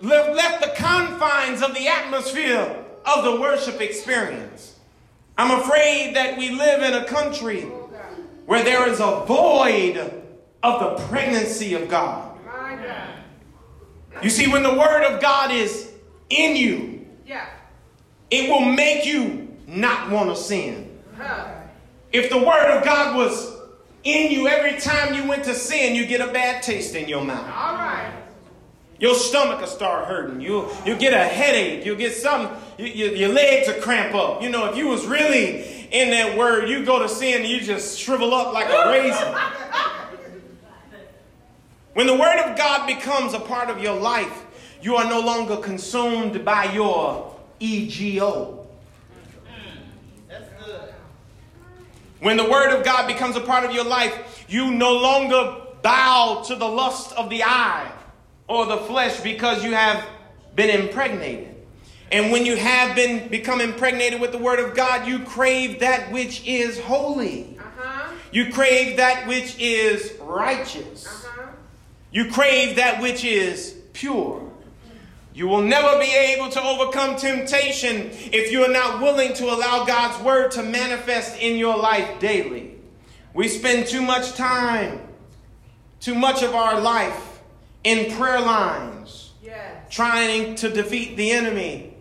left, 0.00 0.62
the 0.62 0.72
confines 0.76 1.62
of 1.62 1.74
the 1.74 1.88
atmosphere 1.88 2.84
of 3.04 3.24
the 3.24 3.40
worship 3.40 3.80
experience? 3.80 4.76
I'm 5.38 5.60
afraid 5.60 6.16
that 6.16 6.38
we 6.38 6.50
live 6.50 6.82
in 6.82 6.94
a 6.94 7.04
country 7.04 7.62
where 8.46 8.62
there 8.64 8.88
is 8.88 9.00
a 9.00 9.24
void 9.26 9.98
of 10.62 10.80
the 10.80 11.04
pregnancy 11.06 11.74
of 11.74 11.88
God. 11.88 12.38
You 14.22 14.30
see, 14.30 14.50
when 14.50 14.62
the 14.62 14.74
word 14.74 15.04
of 15.04 15.20
God 15.20 15.50
is 15.50 15.92
in 16.30 16.56
you, 16.56 17.06
it 18.30 18.48
will 18.48 18.64
make 18.64 19.04
you 19.04 19.54
not 19.66 20.10
want 20.10 20.30
to 20.30 20.36
sin. 20.36 20.98
If 22.12 22.30
the 22.30 22.38
word 22.38 22.78
of 22.78 22.84
God 22.84 23.14
was 23.16 23.54
in 24.04 24.30
you 24.30 24.48
every 24.48 24.80
time 24.80 25.12
you 25.14 25.28
went 25.28 25.44
to 25.44 25.54
sin, 25.54 25.94
you 25.94 26.06
get 26.06 26.20
a 26.20 26.32
bad 26.32 26.62
taste 26.62 26.94
in 26.94 27.08
your 27.08 27.24
mouth. 27.24 27.44
All 27.44 27.74
right. 27.74 28.12
Your 28.98 29.14
stomach 29.14 29.60
will 29.60 29.66
start 29.66 30.06
hurting. 30.06 30.40
You'll, 30.40 30.72
you'll 30.86 30.98
get 30.98 31.12
a 31.12 31.18
headache. 31.18 31.84
You'll 31.84 31.96
get 31.96 32.14
some, 32.14 32.50
you, 32.78 32.86
you- 32.86 33.10
your 33.10 33.28
legs 33.28 33.68
will 33.68 33.80
cramp 33.82 34.14
up. 34.14 34.42
You 34.42 34.48
know, 34.48 34.66
if 34.70 34.76
you 34.76 34.88
was 34.88 35.04
really 35.06 35.86
in 35.92 36.10
that 36.10 36.36
word, 36.36 36.68
you 36.68 36.84
go 36.84 36.98
to 37.00 37.08
sin 37.08 37.42
and 37.42 37.50
you 37.50 37.60
just 37.60 37.98
shrivel 37.98 38.34
up 38.34 38.52
like 38.54 38.68
a 38.68 38.90
raisin. 38.90 39.34
When 41.94 42.06
the 42.06 42.14
word 42.14 42.38
of 42.40 42.56
God 42.56 42.86
becomes 42.86 43.34
a 43.34 43.40
part 43.40 43.70
of 43.70 43.82
your 43.82 43.98
life, 43.98 44.44
you 44.82 44.96
are 44.96 45.08
no 45.08 45.20
longer 45.20 45.56
consumed 45.56 46.44
by 46.44 46.72
your 46.72 47.34
ego. 47.60 48.66
When 52.20 52.36
the 52.38 52.48
word 52.48 52.74
of 52.76 52.84
God 52.84 53.06
becomes 53.06 53.36
a 53.36 53.40
part 53.40 53.64
of 53.64 53.72
your 53.72 53.84
life, 53.84 54.44
you 54.48 54.70
no 54.70 54.94
longer 54.94 55.56
bow 55.82 56.42
to 56.46 56.56
the 56.56 56.66
lust 56.66 57.12
of 57.12 57.28
the 57.30 57.44
eye 57.44 57.90
or 58.48 58.66
the 58.66 58.78
flesh 58.78 59.20
because 59.20 59.64
you 59.64 59.72
have 59.72 60.06
been 60.54 60.70
impregnated. 60.70 61.54
And 62.12 62.30
when 62.30 62.46
you 62.46 62.56
have 62.56 62.94
been 62.94 63.28
become 63.28 63.60
impregnated 63.60 64.20
with 64.20 64.32
the 64.32 64.38
word 64.38 64.60
of 64.60 64.74
God, 64.74 65.06
you 65.06 65.20
crave 65.20 65.80
that 65.80 66.12
which 66.12 66.46
is 66.46 66.80
holy. 66.80 67.58
Uh-huh. 67.58 68.12
You 68.30 68.52
crave 68.52 68.98
that 68.98 69.26
which 69.26 69.58
is 69.58 70.12
righteous. 70.20 71.06
Uh-huh. 71.06 71.50
You 72.12 72.30
crave 72.30 72.76
that 72.76 73.02
which 73.02 73.24
is 73.24 73.76
pure. 73.92 74.42
You 75.34 75.48
will 75.48 75.62
never 75.62 75.98
be 75.98 76.14
able 76.14 76.48
to 76.50 76.62
overcome 76.62 77.16
temptation 77.16 78.10
if 78.32 78.50
you 78.50 78.64
are 78.64 78.72
not 78.72 79.02
willing 79.02 79.34
to 79.34 79.44
allow 79.44 79.84
God's 79.84 80.22
word 80.24 80.52
to 80.52 80.62
manifest 80.62 81.38
in 81.38 81.58
your 81.58 81.76
life 81.76 82.18
daily. 82.20 82.76
We 83.34 83.48
spend 83.48 83.86
too 83.86 84.00
much 84.00 84.32
time, 84.32 85.00
too 86.00 86.14
much 86.14 86.42
of 86.42 86.54
our 86.54 86.80
life 86.80 87.25
in 87.86 88.10
prayer 88.16 88.40
lines, 88.40 89.30
Yes. 89.42 89.60
trying 89.90 90.56
to 90.56 90.68
defeat 90.68 91.16
the 91.16 91.30
enemy 91.30 91.94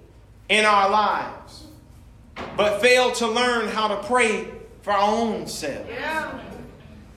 in 0.50 0.66
our 0.66 0.90
lives, 0.90 1.66
but 2.58 2.82
fail 2.82 3.12
to 3.12 3.28
learn 3.28 3.68
how 3.68 3.88
to 3.90 3.98
pray 4.08 4.48
for 4.82 4.92
our 4.94 5.12
own 5.14 5.46
selves. 5.46 5.88
Yeah. 5.88 6.32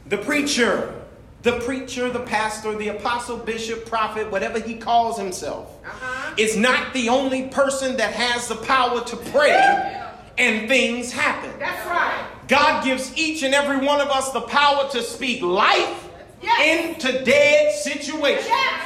The 0.06 0.18
preacher, 0.18 0.94
the 1.42 1.60
preacher, 1.60 2.10
the 2.10 2.20
pastor, 2.20 2.76
the 2.76 2.88
apostle, 2.88 3.38
bishop, 3.38 3.86
prophet, 3.86 4.30
whatever 4.30 4.60
he 4.60 4.74
calls 4.74 5.18
himself, 5.18 5.70
Uh-huh. 5.86 6.34
is 6.36 6.54
not 6.56 6.92
the 6.92 7.08
only 7.08 7.44
person 7.48 7.96
that 7.96 8.12
has 8.12 8.48
the 8.48 8.56
power 8.56 9.00
to 9.02 9.16
pray 9.16 9.96
and 10.36 10.68
things 10.68 11.10
happen. 11.10 11.52
That's 11.58 11.86
right. 11.86 12.26
God 12.48 12.84
gives 12.84 13.16
each 13.16 13.42
and 13.42 13.54
every 13.54 13.78
one 13.78 14.00
of 14.02 14.08
us 14.08 14.30
the 14.32 14.42
power 14.42 14.88
to 14.90 15.02
speak 15.02 15.40
life 15.42 16.07
Yes. 16.42 17.00
into 17.00 17.24
dead 17.24 17.74
situations. 17.74 18.46
Yes. 18.46 18.84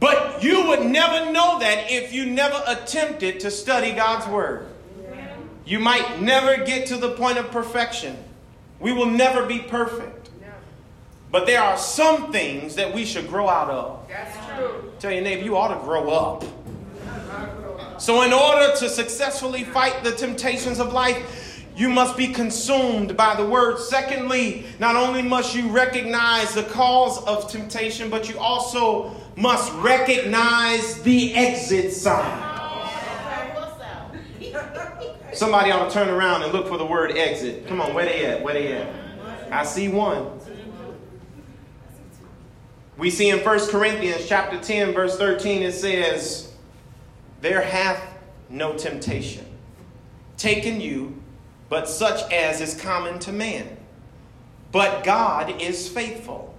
But 0.00 0.42
you 0.42 0.68
would 0.68 0.86
never 0.86 1.32
know 1.32 1.58
that 1.58 1.90
if 1.90 2.12
you 2.12 2.26
never 2.26 2.62
attempted 2.66 3.40
to 3.40 3.50
study 3.50 3.92
God's 3.92 4.26
word. 4.28 4.66
You 5.68 5.78
might 5.78 6.22
never 6.22 6.64
get 6.64 6.86
to 6.86 6.96
the 6.96 7.10
point 7.10 7.36
of 7.36 7.50
perfection. 7.50 8.16
We 8.80 8.92
will 8.92 9.06
never 9.06 9.44
be 9.44 9.58
perfect. 9.58 10.30
No. 10.40 10.46
But 11.30 11.46
there 11.46 11.62
are 11.62 11.76
some 11.76 12.32
things 12.32 12.76
that 12.76 12.94
we 12.94 13.04
should 13.04 13.28
grow 13.28 13.50
out 13.50 13.68
of. 13.68 14.08
That's 14.08 14.34
true. 14.46 14.92
Tell 14.98 15.12
your 15.12 15.20
neighbor, 15.20 15.44
you 15.44 15.58
ought 15.58 15.78
to 15.78 15.84
grow 15.84 16.08
up. 16.08 16.44
So, 17.98 18.22
in 18.22 18.32
order 18.32 18.74
to 18.76 18.88
successfully 18.88 19.64
fight 19.64 20.04
the 20.04 20.12
temptations 20.12 20.78
of 20.78 20.94
life, 20.94 21.57
you 21.78 21.88
must 21.88 22.16
be 22.16 22.26
consumed 22.26 23.16
by 23.16 23.36
the 23.36 23.46
word. 23.46 23.78
Secondly, 23.78 24.64
not 24.80 24.96
only 24.96 25.22
must 25.22 25.54
you 25.54 25.68
recognize 25.68 26.52
the 26.52 26.64
cause 26.64 27.22
of 27.24 27.48
temptation, 27.48 28.10
but 28.10 28.28
you 28.28 28.36
also 28.36 29.14
must 29.36 29.72
recognize 29.74 31.00
the 31.02 31.32
exit 31.36 31.92
sign. 31.92 32.56
Somebody 35.32 35.70
ought 35.70 35.88
to 35.88 35.94
turn 35.94 36.08
around 36.08 36.42
and 36.42 36.52
look 36.52 36.66
for 36.66 36.78
the 36.78 36.84
word 36.84 37.12
exit. 37.12 37.68
Come 37.68 37.80
on, 37.80 37.94
where 37.94 38.06
they 38.06 38.26
at? 38.26 38.42
Where 38.42 38.54
they 38.54 38.72
at? 38.72 39.52
I 39.52 39.64
see 39.64 39.86
one. 39.86 40.32
We 42.96 43.08
see 43.08 43.30
in 43.30 43.38
1 43.38 43.70
Corinthians 43.70 44.26
chapter 44.26 44.58
10, 44.58 44.94
verse 44.94 45.16
13, 45.16 45.62
it 45.62 45.70
says, 45.70 46.52
There 47.40 47.62
hath 47.62 48.02
no 48.50 48.76
temptation 48.76 49.46
taken 50.36 50.80
you, 50.80 51.17
but 51.68 51.88
such 51.88 52.30
as 52.32 52.60
is 52.60 52.80
common 52.80 53.18
to 53.20 53.32
man. 53.32 53.76
But 54.72 55.04
God 55.04 55.60
is 55.60 55.88
faithful, 55.88 56.54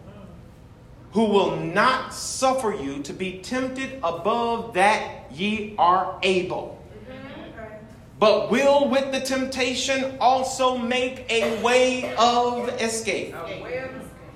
who 1.12 1.26
will 1.26 1.56
not 1.58 2.14
suffer 2.14 2.74
you 2.74 3.04
to 3.04 3.14
be 3.14 3.40
tempted 3.40 4.00
above 4.04 4.74
that 4.74 5.32
ye 5.32 5.76
are 5.78 6.20
able, 6.24 6.84
but 8.20 8.52
will 8.52 8.90
with 8.90 9.12
the 9.12 9.22
temptation 9.22 10.18
also 10.20 10.78
make 10.78 11.26
a 11.32 11.62
way 11.62 12.14
of 12.18 12.70
escape 12.82 13.34
A 13.34 13.64
way 13.64 13.78
of 13.78 13.92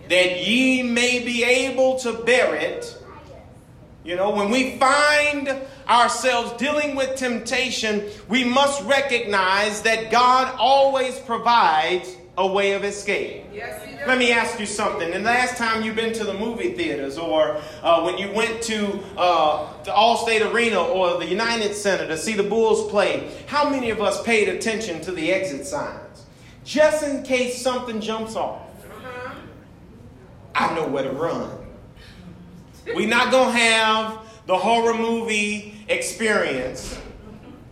that 0.09 0.47
ye 0.47 0.83
may 0.83 1.23
be 1.23 1.43
able 1.43 1.97
to 1.99 2.13
bear 2.23 2.55
it. 2.55 3.03
You 4.04 4.18
know, 4.18 4.32
when 4.32 4.52
we 4.52 4.78
find 4.78 5.62
ourselves 5.88 6.52
dealing 6.54 6.96
with 6.96 7.16
temptation, 7.16 8.04
we 8.28 8.44
must 8.44 8.84
recognize 8.84 9.82
that 9.84 10.12
God 10.12 10.54
always 10.60 11.18
provides 11.20 12.13
a 12.38 12.46
way 12.46 12.74
of 12.74 12.84
escape. 12.84 13.46
Yes, 13.54 13.86
he 13.86 13.96
does. 13.96 14.08
Let 14.08 14.18
me 14.18 14.34
ask 14.34 14.60
you 14.60 14.66
something. 14.66 15.10
The 15.12 15.20
last 15.20 15.56
time 15.56 15.84
you've 15.84 15.96
been 15.96 16.12
to 16.13 16.26
the 16.26 16.34
movie 16.34 16.74
theaters, 16.74 17.18
or 17.18 17.62
uh, 17.82 18.02
when 18.02 18.18
you 18.18 18.30
went 18.34 18.62
to 18.63 19.00
uh, 19.16 19.72
the 19.84 19.92
Allstate 19.92 20.52
Arena 20.52 20.84
or 20.84 21.18
the 21.18 21.28
United 21.28 21.74
Center 21.74 22.06
to 22.08 22.18
see 22.18 22.34
the 22.34 22.44
Bulls 22.44 22.89
play, 22.92 23.32
how 23.48 23.70
many 23.70 23.89
of 23.89 24.02
us 24.02 24.22
paid 24.24 24.50
attention 24.50 25.00
to 25.02 25.13
the 25.13 25.32
exit 25.32 25.66
signs? 25.66 26.26
Just 26.66 27.06
in 27.06 27.24
case 27.24 27.62
something 27.62 28.02
jumps 28.02 28.36
off. 28.36 28.63
Uh-huh. 28.84 29.36
I 30.56 30.76
know 30.76 30.88
where 30.88 31.04
to 31.04 31.12
run. 31.12 31.62
We're 32.88 33.08
not 33.08 33.32
going 33.32 33.54
to 33.54 33.60
have 33.60 34.19
the 34.46 34.58
horror 34.58 34.93
movie 34.93 35.76
experience 35.88 37.00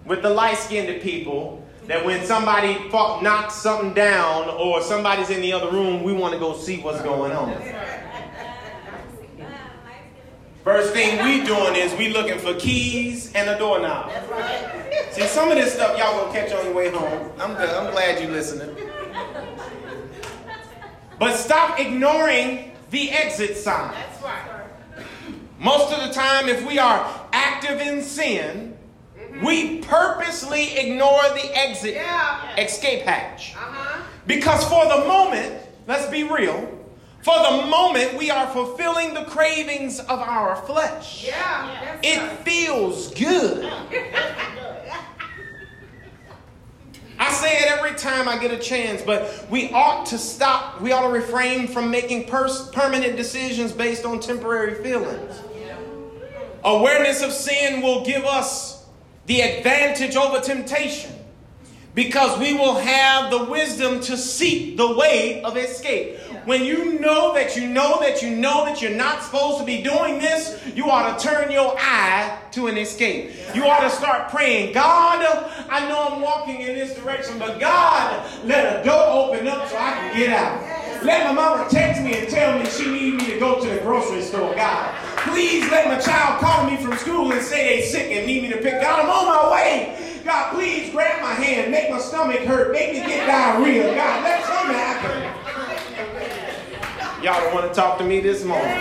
with 0.05 0.21
the 0.21 0.29
light 0.29 0.57
skinned 0.57 1.01
people 1.01 1.67
that 1.87 2.05
when 2.05 2.23
somebody 2.25 2.77
knocks 2.89 3.55
something 3.55 3.93
down 3.93 4.49
or 4.49 4.81
somebody's 4.81 5.29
in 5.29 5.41
the 5.41 5.51
other 5.53 5.69
room, 5.71 6.03
we 6.03 6.13
want 6.13 6.33
to 6.33 6.39
go 6.39 6.55
see 6.55 6.79
what's 6.81 7.01
going 7.01 7.31
on. 7.31 7.61
First 10.63 10.93
thing 10.93 11.23
we 11.25 11.43
doing 11.43 11.75
is 11.75 11.93
we 11.95 12.09
looking 12.09 12.37
for 12.37 12.53
keys 12.53 13.33
and 13.33 13.49
a 13.49 13.57
doorknob. 13.57 14.11
Right. 14.29 15.07
See, 15.11 15.23
some 15.23 15.49
of 15.49 15.55
this 15.55 15.73
stuff 15.73 15.97
y'all 15.97 16.25
gonna 16.25 16.31
catch 16.31 16.53
on 16.53 16.65
your 16.65 16.73
way 16.75 16.89
home. 16.89 17.31
I'm 17.39 17.55
good. 17.55 17.69
I'm 17.69 17.91
glad 17.91 18.21
you 18.21 18.29
listening. 18.29 18.75
But 21.17 21.35
stop 21.35 21.79
ignoring 21.79 22.73
the 22.91 23.09
exit 23.09 23.57
sign. 23.57 23.91
That's 23.91 24.21
right. 24.21 24.60
Most 25.61 25.93
of 25.93 26.07
the 26.07 26.11
time, 26.11 26.49
if 26.49 26.65
we 26.65 26.79
are 26.79 27.07
active 27.31 27.79
in 27.79 28.01
sin, 28.01 28.75
we 29.43 29.77
purposely 29.77 30.75
ignore 30.77 31.21
the 31.35 31.51
exit 31.55 31.93
Yeah. 31.93 32.55
escape 32.57 33.03
hatch. 33.03 33.53
Uh-huh. 33.55 34.01
Because 34.25 34.63
for 34.67 34.83
the 34.85 35.05
moment, 35.07 35.55
let's 35.87 36.07
be 36.07 36.23
real, 36.23 36.67
for 37.21 37.35
the 37.37 37.67
moment 37.67 38.17
we 38.17 38.31
are 38.31 38.47
fulfilling 38.47 39.13
the 39.13 39.23
cravings 39.25 39.99
of 39.99 40.19
our 40.19 40.55
flesh. 40.55 41.25
Yeah. 41.27 41.99
It 42.01 42.17
right. 42.17 42.39
feels 42.39 43.13
good. 43.13 43.71
I 47.19 47.31
say 47.33 47.55
it 47.59 47.71
every 47.71 47.93
time 47.93 48.27
I 48.27 48.39
get 48.39 48.49
a 48.51 48.57
chance, 48.57 49.03
but 49.03 49.45
we 49.51 49.71
ought 49.73 50.07
to 50.07 50.17
stop, 50.17 50.81
we 50.81 50.91
ought 50.91 51.03
to 51.03 51.09
refrain 51.09 51.67
from 51.67 51.91
making 51.91 52.25
pers- 52.25 52.67
permanent 52.69 53.15
decisions 53.15 53.71
based 53.71 54.05
on 54.05 54.19
temporary 54.19 54.73
feelings. 54.83 55.39
Awareness 56.63 57.23
of 57.23 57.31
sin 57.31 57.81
will 57.81 58.05
give 58.05 58.23
us 58.23 58.85
the 59.25 59.41
advantage 59.41 60.15
over 60.15 60.39
temptation 60.39 61.11
because 61.95 62.39
we 62.39 62.53
will 62.53 62.75
have 62.75 63.31
the 63.31 63.45
wisdom 63.45 63.99
to 64.01 64.15
seek 64.15 64.77
the 64.77 64.95
way 64.95 65.41
of 65.43 65.57
escape. 65.57 66.17
When 66.45 66.63
you 66.63 66.99
know 66.99 67.33
that 67.33 67.55
you 67.55 67.67
know 67.67 67.99
that 67.99 68.21
you 68.21 68.35
know 68.35 68.65
that 68.65 68.81
you're 68.81 68.95
not 68.95 69.21
supposed 69.21 69.59
to 69.59 69.65
be 69.65 69.83
doing 69.83 70.19
this, 70.19 70.59
you 70.75 70.89
ought 70.89 71.17
to 71.17 71.27
turn 71.27 71.51
your 71.51 71.75
eye 71.77 72.39
to 72.51 72.67
an 72.67 72.77
escape. 72.77 73.31
You 73.53 73.65
ought 73.65 73.81
to 73.81 73.89
start 73.89 74.29
praying, 74.29 74.73
God, 74.73 75.19
I 75.69 75.87
know 75.87 76.09
I'm 76.11 76.21
walking 76.21 76.61
in 76.61 76.75
this 76.75 76.95
direction, 76.95 77.37
but 77.37 77.59
God, 77.59 78.25
let 78.45 78.81
a 78.81 78.83
door 78.83 79.29
open 79.29 79.47
up 79.47 79.67
so 79.67 79.77
I 79.77 79.91
can 79.93 80.17
get 80.17 80.29
out. 80.29 81.03
Let 81.03 81.25
my 81.27 81.33
mama 81.33 81.67
text 81.69 82.01
me 82.01 82.15
and 82.15 82.29
tell 82.29 82.57
me 82.57 82.65
she 82.65 82.91
needs 82.91 83.23
me 83.23 83.33
to 83.33 83.39
go 83.39 83.59
to 83.59 83.67
the 83.67 83.79
grocery 83.81 84.21
store, 84.21 84.55
God. 84.55 84.95
Please 85.29 85.69
let 85.69 85.87
my 85.87 85.99
child 85.99 86.41
call 86.41 86.69
me 86.69 86.77
from 86.77 86.97
school 86.97 87.31
and 87.31 87.41
say 87.41 87.79
they 87.79 87.85
sick 87.85 88.11
and 88.11 88.25
need 88.25 88.43
me 88.43 88.49
to 88.49 88.57
pick. 88.57 88.81
God, 88.81 89.01
I'm 89.03 89.09
on 89.09 89.25
my 89.25 89.51
way. 89.53 90.21
God, 90.23 90.53
please 90.53 90.91
grab 90.91 91.21
my 91.21 91.33
hand, 91.33 91.71
make 91.71 91.89
my 91.89 91.99
stomach 91.99 92.39
hurt, 92.39 92.71
make 92.71 92.93
me 92.93 92.99
get 92.99 93.25
diarrhea. 93.27 93.95
God, 93.95 94.23
let 94.23 94.43
something 94.45 94.75
happen. 94.75 95.41
Y'all 97.23 97.39
don't 97.41 97.53
want 97.53 97.67
to 97.67 97.73
talk 97.73 97.97
to 97.99 98.03
me 98.03 98.19
this 98.19 98.43
morning. 98.43 98.75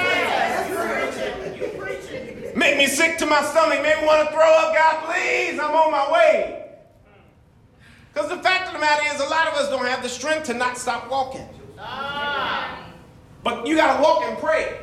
Make 2.56 2.78
me 2.78 2.86
sick 2.86 3.18
to 3.18 3.26
my 3.26 3.42
stomach, 3.42 3.82
make 3.82 4.00
me 4.00 4.06
want 4.06 4.26
to 4.26 4.32
throw 4.34 4.50
up. 4.50 4.74
God, 4.74 5.04
please, 5.04 5.58
I'm 5.58 5.74
on 5.74 5.92
my 5.92 6.10
way. 6.12 6.66
Because 8.12 8.28
the 8.28 8.38
fact 8.38 8.68
of 8.68 8.72
the 8.74 8.80
matter 8.80 9.02
is, 9.14 9.20
a 9.20 9.28
lot 9.28 9.46
of 9.46 9.54
us 9.54 9.68
don't 9.68 9.86
have 9.86 10.02
the 10.02 10.08
strength 10.08 10.46
to 10.46 10.54
not 10.54 10.76
stop 10.76 11.10
walking. 11.10 11.46
Ah. 11.78 12.82
But 13.42 13.66
you 13.66 13.76
got 13.76 13.96
to 13.96 14.02
walk 14.02 14.22
and 14.24 14.36
pray. 14.38 14.80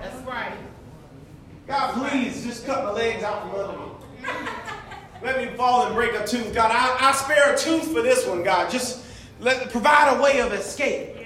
That's 0.00 0.26
right. 0.26 0.52
God, 1.68 2.10
please, 2.10 2.44
just 2.44 2.64
cut 2.64 2.82
my 2.82 2.92
legs 2.92 3.22
out 3.22 3.42
from 3.42 3.60
under 3.60 3.78
me. 3.78 3.88
Let 5.22 5.36
me 5.36 5.54
fall 5.54 5.84
and 5.86 5.94
break 5.94 6.14
a 6.14 6.26
tooth. 6.26 6.54
God, 6.54 6.70
I, 6.72 7.08
I 7.08 7.12
spare 7.12 7.54
a 7.54 7.58
tooth 7.58 7.92
for 7.92 8.00
this 8.00 8.26
one, 8.26 8.42
God. 8.42 8.70
Just 8.70 9.04
let 9.38 9.70
provide 9.70 10.16
a 10.16 10.22
way 10.22 10.40
of 10.40 10.52
escape. 10.54 11.16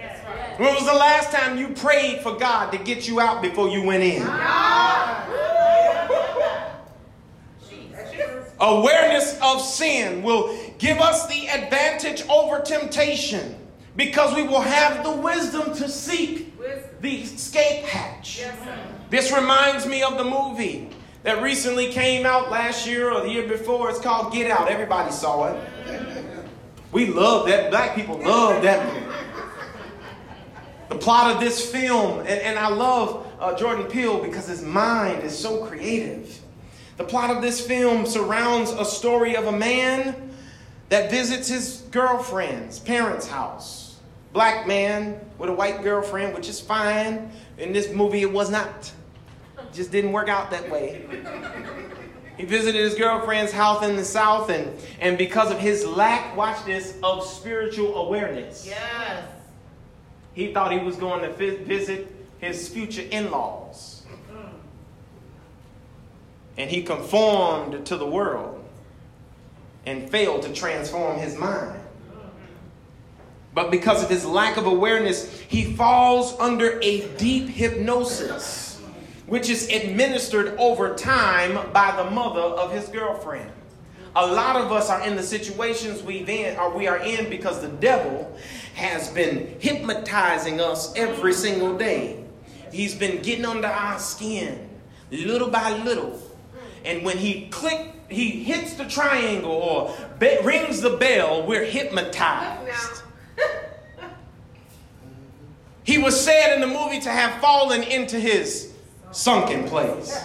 When 0.57 0.75
was 0.75 0.85
the 0.85 0.95
last 0.95 1.31
time 1.31 1.59
you 1.59 1.69
prayed 1.69 2.23
for 2.23 2.37
God 2.37 2.73
to 2.73 2.79
get 2.79 3.07
you 3.07 3.21
out 3.21 3.41
before 3.41 3.69
you 3.69 3.83
went 3.85 4.03
in? 4.03 4.23
Awareness 8.61 9.39
of 9.43 9.61
sin 9.61 10.23
will 10.23 10.57
give 10.79 10.99
us 10.99 11.27
the 11.29 11.49
advantage 11.49 12.27
over 12.29 12.61
temptation 12.61 13.57
because 13.97 14.35
we 14.35 14.43
will 14.43 14.61
have 14.61 15.05
the 15.05 15.11
wisdom 15.11 15.75
to 15.75 15.89
seek 15.89 16.53
Wisdom. 16.59 16.91
the 17.01 17.23
escape 17.23 17.85
hatch. 17.85 18.39
Yes. 18.41 18.92
This 19.12 19.31
reminds 19.31 19.85
me 19.87 20.03
of 20.03 20.16
the 20.16 20.25
movie 20.25 20.88
that 21.22 21.42
recently 21.42 21.92
came 21.92 22.25
out 22.25 22.51
last 22.51 22.87
year 22.87 23.12
or 23.12 23.20
the 23.20 23.29
year 23.29 23.46
before. 23.46 23.90
It's 23.90 24.01
called 24.01 24.33
Get 24.33 24.51
Out. 24.51 24.68
Everybody 24.68 25.12
saw 25.12 25.53
it. 25.53 26.25
We 26.92 27.09
love 27.09 27.46
that. 27.46 27.70
Black 27.70 27.94
people 27.94 28.18
love 28.18 28.62
that 28.62 28.87
movie. 28.87 29.07
The 30.88 30.96
plot 30.96 31.31
of 31.31 31.40
this 31.40 31.70
film, 31.70 32.20
and, 32.20 32.29
and 32.29 32.59
I 32.59 32.68
love 32.68 33.31
uh, 33.38 33.55
Jordan 33.55 33.85
Peele 33.85 34.22
because 34.22 34.46
his 34.46 34.62
mind 34.62 35.22
is 35.25 35.38
so 35.38 35.66
creative. 35.66 36.40
The 36.96 37.05
plot 37.05 37.29
of 37.29 37.42
this 37.42 37.61
film 37.61 38.07
surrounds 38.07 38.70
a 38.70 38.85
story 38.87 39.37
of 39.37 39.46
a 39.46 39.53
man 39.53 40.31
that 40.88 41.11
visits 41.11 41.48
his 41.48 41.83
girlfriend's 41.90 42.79
parents' 42.79 43.27
house. 43.27 43.98
Black 44.33 44.66
man 44.66 45.20
with 45.37 45.51
a 45.51 45.53
white 45.53 45.83
girlfriend, 45.83 46.35
which 46.35 46.48
is 46.48 46.62
fine. 46.62 47.31
In 47.59 47.75
this 47.75 47.92
movie, 47.92 48.22
it 48.22 48.33
was 48.33 48.48
not. 48.48 48.90
Just 49.73 49.91
didn't 49.91 50.13
work 50.13 50.29
out 50.29 50.51
that 50.51 50.71
way. 50.71 51.05
He 52.37 52.45
visited 52.45 52.81
his 52.81 52.95
girlfriend's 52.95 53.53
house 53.53 53.85
in 53.85 53.97
the 53.97 54.05
South, 54.05 54.51
and, 54.51 54.73
and 55.01 55.17
because 55.19 55.51
of 55.51 55.59
his 55.59 55.87
lack, 55.87 56.37
watch 56.37 56.65
this, 56.65 56.97
of 57.03 57.25
spiritual 57.25 57.95
awareness, 57.97 58.67
Yes. 58.67 59.25
he 60.33 60.53
thought 60.53 60.73
he 60.73 60.79
was 60.79 60.97
going 60.97 61.23
to 61.23 61.33
vi- 61.33 61.57
visit 61.65 62.15
his 62.39 62.69
future 62.69 63.03
in 63.11 63.31
laws. 63.31 64.03
And 66.59 66.71
he 66.71 66.83
conformed 66.83 67.87
to 67.87 67.97
the 67.97 68.07
world 68.07 68.63
and 69.87 70.11
failed 70.11 70.43
to 70.43 70.53
transform 70.53 71.19
his 71.19 71.37
mind. 71.37 71.81
But 73.55 73.71
because 73.71 74.03
of 74.03 74.09
his 74.09 74.25
lack 74.25 74.57
of 74.57 74.67
awareness, 74.67 75.39
he 75.41 75.65
falls 75.75 76.39
under 76.39 76.79
a 76.83 77.07
deep 77.17 77.49
hypnosis, 77.49 78.72
which 79.27 79.49
is 79.49 79.69
administered 79.69 80.57
over 80.59 80.95
time 80.95 81.71
by 81.73 81.95
the 81.97 82.11
mother 82.11 82.41
of 82.41 82.73
his 82.73 82.89
girlfriend. 82.89 83.51
A 84.15 84.27
lot 84.27 84.57
of 84.57 84.71
us 84.73 84.91
are 84.91 85.07
in 85.07 85.17
the 85.17 85.23
situations 85.23 86.03
we've 86.03 86.29
in, 86.29 86.59
or 86.59 86.71
we 86.71 86.87
are 86.87 86.99
in 86.99 87.31
because 87.31 87.63
the 87.63 87.69
devil 87.69 88.37
has 88.75 89.09
been 89.11 89.57
hypnotizing 89.59 90.61
us 90.61 90.95
every 90.97 91.33
single 91.33 91.77
day. 91.79 92.23
He's 92.71 92.95
been 92.95 93.23
getting 93.23 93.47
under 93.47 93.69
our 93.69 93.99
skin 93.99 94.69
little 95.11 95.49
by 95.49 95.77
little. 95.79 96.21
And 96.85 97.05
when 97.05 97.19
he 97.19 97.49
click, 97.49 97.93
he 98.09 98.43
hits 98.43 98.75
the 98.75 98.85
triangle 98.85 99.53
or 99.53 99.95
be- 100.19 100.39
rings 100.43 100.81
the 100.81 100.97
bell, 100.97 101.47
we're 101.47 101.65
hypnotized. 101.65 103.03
He 105.85 105.99
was 105.99 106.19
said 106.25 106.55
in 106.55 106.61
the 106.61 106.69
movie 106.69 107.01
to 107.01 107.11
have 107.11 107.41
fallen 107.41 107.83
into 107.83 108.17
his 108.17 108.72
sunken 109.12 109.64
place. 109.68 110.18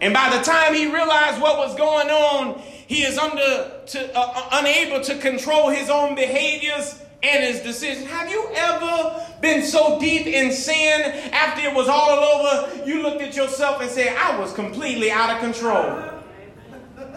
And 0.00 0.14
by 0.14 0.34
the 0.36 0.42
time 0.42 0.74
he 0.74 0.86
realized 0.86 1.40
what 1.40 1.58
was 1.58 1.76
going 1.76 2.08
on, 2.08 2.58
he 2.86 3.02
is 3.02 3.18
under 3.18 3.80
to, 3.86 4.18
uh, 4.18 4.32
uh, 4.34 4.48
unable 4.52 5.00
to 5.04 5.18
control 5.18 5.68
his 5.68 5.90
own 5.90 6.14
behaviors 6.14 7.00
and 7.22 7.44
his 7.44 7.60
decisions. 7.60 8.08
Have 8.08 8.30
you 8.30 8.48
ever 8.54 9.26
been 9.40 9.62
so 9.62 10.00
deep 10.00 10.26
in 10.26 10.50
sin 10.52 11.02
after 11.32 11.68
it 11.68 11.74
was 11.74 11.86
all 11.88 12.10
over, 12.10 12.84
you 12.86 13.02
looked 13.02 13.20
at 13.20 13.36
yourself 13.36 13.82
and 13.82 13.90
said, 13.90 14.16
I 14.16 14.38
was 14.38 14.52
completely 14.54 15.10
out 15.10 15.30
of 15.30 15.40
control? 15.40 16.10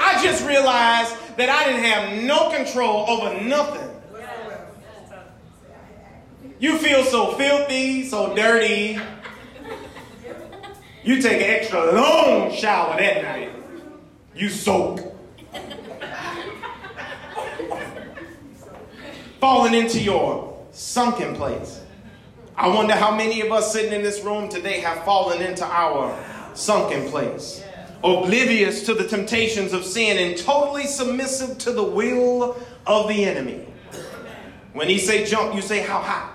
I 0.00 0.20
just 0.22 0.46
realized 0.46 1.16
that 1.36 1.48
I 1.48 1.64
didn't 1.64 1.84
have 1.84 2.22
no 2.22 2.50
control 2.50 3.08
over 3.08 3.40
nothing. 3.40 3.93
You 6.64 6.78
feel 6.78 7.04
so 7.04 7.34
filthy, 7.34 8.08
so 8.08 8.34
dirty. 8.34 8.98
You 11.02 11.20
take 11.20 11.42
an 11.42 11.50
extra 11.60 11.92
long 11.92 12.54
shower 12.54 12.96
that 12.96 13.22
night. 13.22 13.52
You 14.34 14.48
soak. 14.48 15.14
Falling 19.40 19.74
into 19.74 20.00
your 20.00 20.58
sunken 20.70 21.36
place. 21.36 21.82
I 22.56 22.68
wonder 22.68 22.94
how 22.94 23.14
many 23.14 23.42
of 23.42 23.52
us 23.52 23.70
sitting 23.70 23.92
in 23.92 24.00
this 24.00 24.22
room 24.22 24.48
today 24.48 24.80
have 24.80 25.04
fallen 25.04 25.42
into 25.42 25.66
our 25.66 26.18
sunken 26.54 27.10
place. 27.10 27.62
Oblivious 28.02 28.86
to 28.86 28.94
the 28.94 29.06
temptations 29.06 29.74
of 29.74 29.84
sin 29.84 30.16
and 30.16 30.38
totally 30.38 30.86
submissive 30.86 31.58
to 31.58 31.72
the 31.72 31.84
will 31.84 32.56
of 32.86 33.08
the 33.08 33.26
enemy. 33.26 33.66
When 34.72 34.88
he 34.88 34.96
say 34.96 35.26
jump, 35.26 35.54
you 35.54 35.60
say 35.60 35.80
how 35.80 36.00
high. 36.00 36.33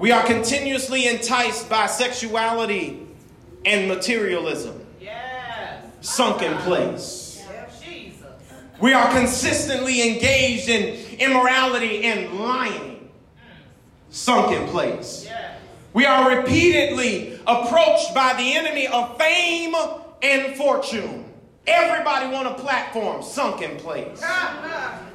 We 0.00 0.12
are 0.12 0.24
continuously 0.24 1.06
enticed 1.08 1.68
by 1.68 1.84
sexuality 1.84 3.06
and 3.66 3.86
materialism. 3.86 4.82
Yes. 4.98 5.84
Sunken 6.00 6.56
place. 6.62 7.44
Jesus. 7.84 8.24
We 8.80 8.94
are 8.94 9.12
consistently 9.12 10.10
engaged 10.10 10.70
in 10.70 11.18
immorality 11.18 12.04
and 12.04 12.32
lying. 12.40 13.10
Mm. 13.10 14.08
Sunken 14.08 14.68
place. 14.68 15.26
Yes. 15.26 15.60
We 15.92 16.06
are 16.06 16.34
repeatedly 16.34 17.38
approached 17.46 18.14
by 18.14 18.32
the 18.38 18.54
enemy 18.54 18.86
of 18.86 19.18
fame 19.18 19.74
and 20.22 20.56
fortune. 20.56 21.26
Everybody 21.66 22.32
want 22.32 22.48
a 22.48 22.54
platform 22.54 23.22
sunken 23.22 23.76
place. 23.76 24.22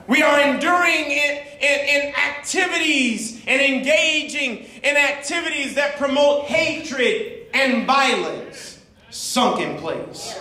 We 0.08 0.22
are 0.22 0.40
enduring 0.40 1.12
in, 1.12 1.44
in, 1.62 1.80
in, 1.80 2.16
activities 2.16 3.42
and 3.48 3.60
engaging 3.60 4.66
in 4.84 4.98
activities 4.98 5.76
that 5.76 5.98
promote 5.98 6.46
hatred 6.46 7.48
and 7.54 7.88
violence. 7.88 8.80
Sunken 9.10 9.78
place. 9.78 10.40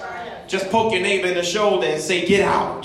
Just 0.48 0.70
poke 0.70 0.92
your 0.92 1.00
neighbor 1.00 1.28
in 1.28 1.34
the 1.34 1.42
shoulder 1.42 1.86
and 1.86 2.00
say, 2.00 2.26
Get 2.26 2.46
out. 2.46 2.84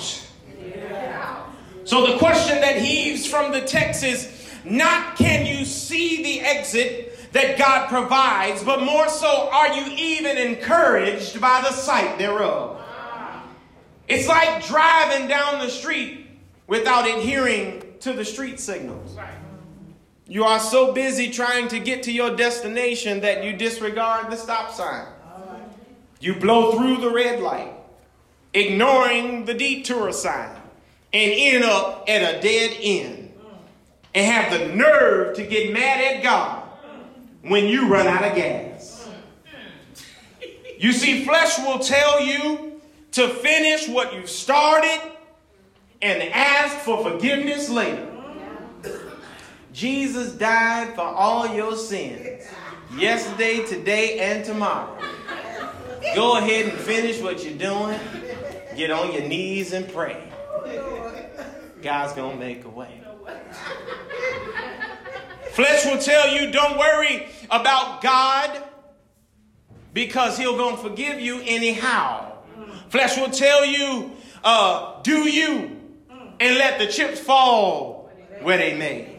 So 1.84 2.06
the 2.06 2.18
question 2.18 2.60
that 2.60 2.76
heaves 2.76 3.26
from 3.26 3.52
the 3.52 3.62
text 3.62 4.04
is 4.04 4.30
not 4.64 5.16
can 5.16 5.46
you 5.46 5.64
see 5.64 6.22
the 6.22 6.40
exit 6.40 7.32
that 7.32 7.58
God 7.58 7.88
provides, 7.88 8.62
but 8.62 8.82
more 8.82 9.08
so, 9.08 9.50
are 9.52 9.74
you 9.74 9.92
even 9.96 10.38
encouraged 10.38 11.40
by 11.40 11.60
the 11.62 11.72
sight 11.72 12.18
thereof? 12.18 12.80
It's 14.08 14.28
like 14.28 14.64
driving 14.66 15.28
down 15.28 15.60
the 15.60 15.68
street 15.68 16.29
without 16.70 17.04
adhering 17.04 17.82
to 17.98 18.12
the 18.12 18.24
street 18.24 18.60
signals. 18.60 19.18
You 20.28 20.44
are 20.44 20.60
so 20.60 20.92
busy 20.92 21.28
trying 21.28 21.66
to 21.66 21.80
get 21.80 22.04
to 22.04 22.12
your 22.12 22.36
destination 22.36 23.22
that 23.22 23.42
you 23.42 23.54
disregard 23.54 24.30
the 24.30 24.36
stop 24.36 24.70
sign. 24.72 25.08
You 26.20 26.36
blow 26.36 26.78
through 26.78 26.98
the 26.98 27.10
red 27.10 27.40
light, 27.40 27.72
ignoring 28.54 29.46
the 29.46 29.54
detour 29.54 30.12
sign, 30.12 30.48
and 31.12 31.32
end 31.34 31.64
up 31.64 32.04
at 32.08 32.36
a 32.36 32.40
dead 32.40 32.76
end 32.80 33.34
mm. 33.36 33.52
and 34.14 34.26
have 34.26 34.56
the 34.56 34.72
nerve 34.72 35.34
to 35.36 35.42
get 35.44 35.72
mad 35.72 36.14
at 36.14 36.22
God 36.22 36.68
when 37.42 37.66
you 37.66 37.88
run 37.88 38.06
out 38.06 38.22
of 38.22 38.36
gas. 38.36 39.08
Mm. 40.40 40.48
You 40.78 40.92
see, 40.92 41.24
flesh 41.24 41.58
will 41.58 41.80
tell 41.80 42.22
you 42.22 42.80
to 43.12 43.26
finish 43.26 43.88
what 43.88 44.14
you've 44.14 44.30
started 44.30 45.09
and 46.02 46.22
ask 46.22 46.76
for 46.78 47.02
forgiveness 47.02 47.68
later. 47.68 48.06
Jesus 49.72 50.32
died 50.32 50.94
for 50.94 51.02
all 51.02 51.54
your 51.54 51.76
sins 51.76 52.46
yesterday, 52.96 53.64
today, 53.66 54.18
and 54.18 54.44
tomorrow. 54.44 54.98
Go 56.14 56.38
ahead 56.38 56.66
and 56.66 56.78
finish 56.78 57.20
what 57.20 57.44
you're 57.44 57.58
doing. 57.58 57.98
Get 58.76 58.90
on 58.90 59.12
your 59.12 59.22
knees 59.22 59.72
and 59.72 59.88
pray. 59.92 60.22
God's 61.82 62.14
going 62.14 62.38
to 62.38 62.44
make 62.44 62.64
a 62.64 62.68
way. 62.68 63.00
Flesh 65.52 65.84
will 65.84 65.98
tell 65.98 66.28
you, 66.30 66.50
don't 66.50 66.78
worry 66.78 67.26
about 67.50 68.02
God 68.02 68.64
because 69.92 70.38
he'll 70.38 70.56
going 70.56 70.76
to 70.76 70.82
forgive 70.82 71.20
you 71.20 71.42
anyhow. 71.44 72.38
Flesh 72.88 73.16
will 73.16 73.30
tell 73.30 73.64
you, 73.64 74.12
uh, 74.42 75.02
do 75.02 75.28
you 75.28 75.79
and 76.40 76.56
let 76.56 76.78
the 76.78 76.86
chips 76.86 77.20
fall 77.20 78.10
where 78.40 78.58
they 78.58 78.76
may. 78.76 79.18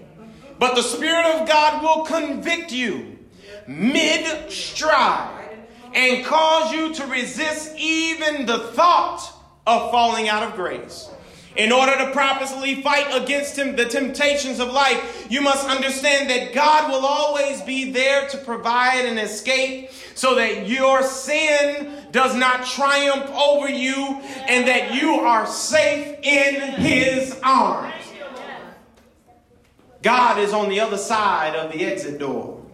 But 0.60 0.76
the 0.76 0.82
Spirit 0.82 1.26
of 1.26 1.48
God 1.48 1.82
will 1.82 2.06
convict 2.06 2.72
you 2.72 3.20
mid 3.68 4.52
stride 4.52 5.58
and 5.94 6.26
cause 6.26 6.74
you 6.74 6.94
to 6.96 7.06
resist 7.08 7.76
even 7.78 8.46
the 8.46 8.60
thought 8.60 9.22
of 9.68 9.92
falling 9.92 10.28
out 10.28 10.44
of 10.44 10.56
grace. 10.56 11.10
In 11.56 11.72
order 11.72 11.98
to 11.98 12.12
properly 12.12 12.82
fight 12.82 13.08
against 13.22 13.58
him, 13.58 13.76
the 13.76 13.86
temptations 13.86 14.60
of 14.60 14.72
life, 14.72 15.28
you 15.30 15.42
must 15.42 15.68
understand 15.68 16.30
that 16.30 16.54
God 16.54 16.90
will 16.90 17.06
always 17.06 17.62
be 17.62 17.92
there 17.92 18.28
to 18.30 18.38
provide 18.38 19.06
an 19.06 19.18
escape 19.18 19.92
so 20.16 20.36
that 20.36 20.68
your 20.68 21.04
sin 21.04 22.08
does 22.12 22.36
not 22.36 22.66
triumph 22.66 23.30
over 23.32 23.70
you 23.70 24.22
and 24.48 24.68
that 24.68 24.94
you 24.94 25.16
are 25.16 25.46
safe 25.46 26.18
in 26.24 26.62
his 26.74 27.38
arms. 27.44 27.94
God 30.02 30.40
is 30.40 30.54
on 30.54 30.70
the 30.70 30.80
other 30.80 30.98
side 30.98 31.56
of 31.56 31.74
the 31.74 31.84
exit 31.86 32.18
door. 32.18 32.66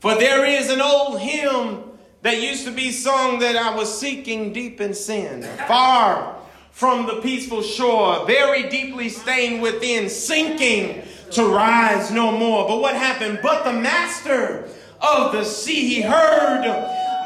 For 0.00 0.14
there 0.14 0.44
is 0.44 0.68
an 0.68 0.80
old 0.80 1.20
hymn 1.20 1.84
that 2.20 2.40
used 2.40 2.66
to 2.66 2.70
be 2.70 2.92
sung 2.92 3.38
that 3.38 3.56
I 3.56 3.74
was 3.74 3.98
seeking 3.98 4.52
deep 4.52 4.80
in 4.80 4.94
sin, 4.94 5.42
far 5.66 6.41
from 6.72 7.06
the 7.06 7.20
peaceful 7.20 7.62
shore, 7.62 8.26
very 8.26 8.68
deeply 8.68 9.08
stained 9.08 9.62
within, 9.62 10.08
sinking 10.08 11.02
to 11.30 11.46
rise 11.46 12.10
no 12.10 12.36
more. 12.36 12.66
But 12.66 12.80
what 12.80 12.94
happened? 12.94 13.40
But 13.42 13.64
the 13.64 13.72
master 13.72 14.68
of 15.00 15.32
the 15.32 15.44
sea, 15.44 15.86
he 15.86 16.02
heard 16.02 16.64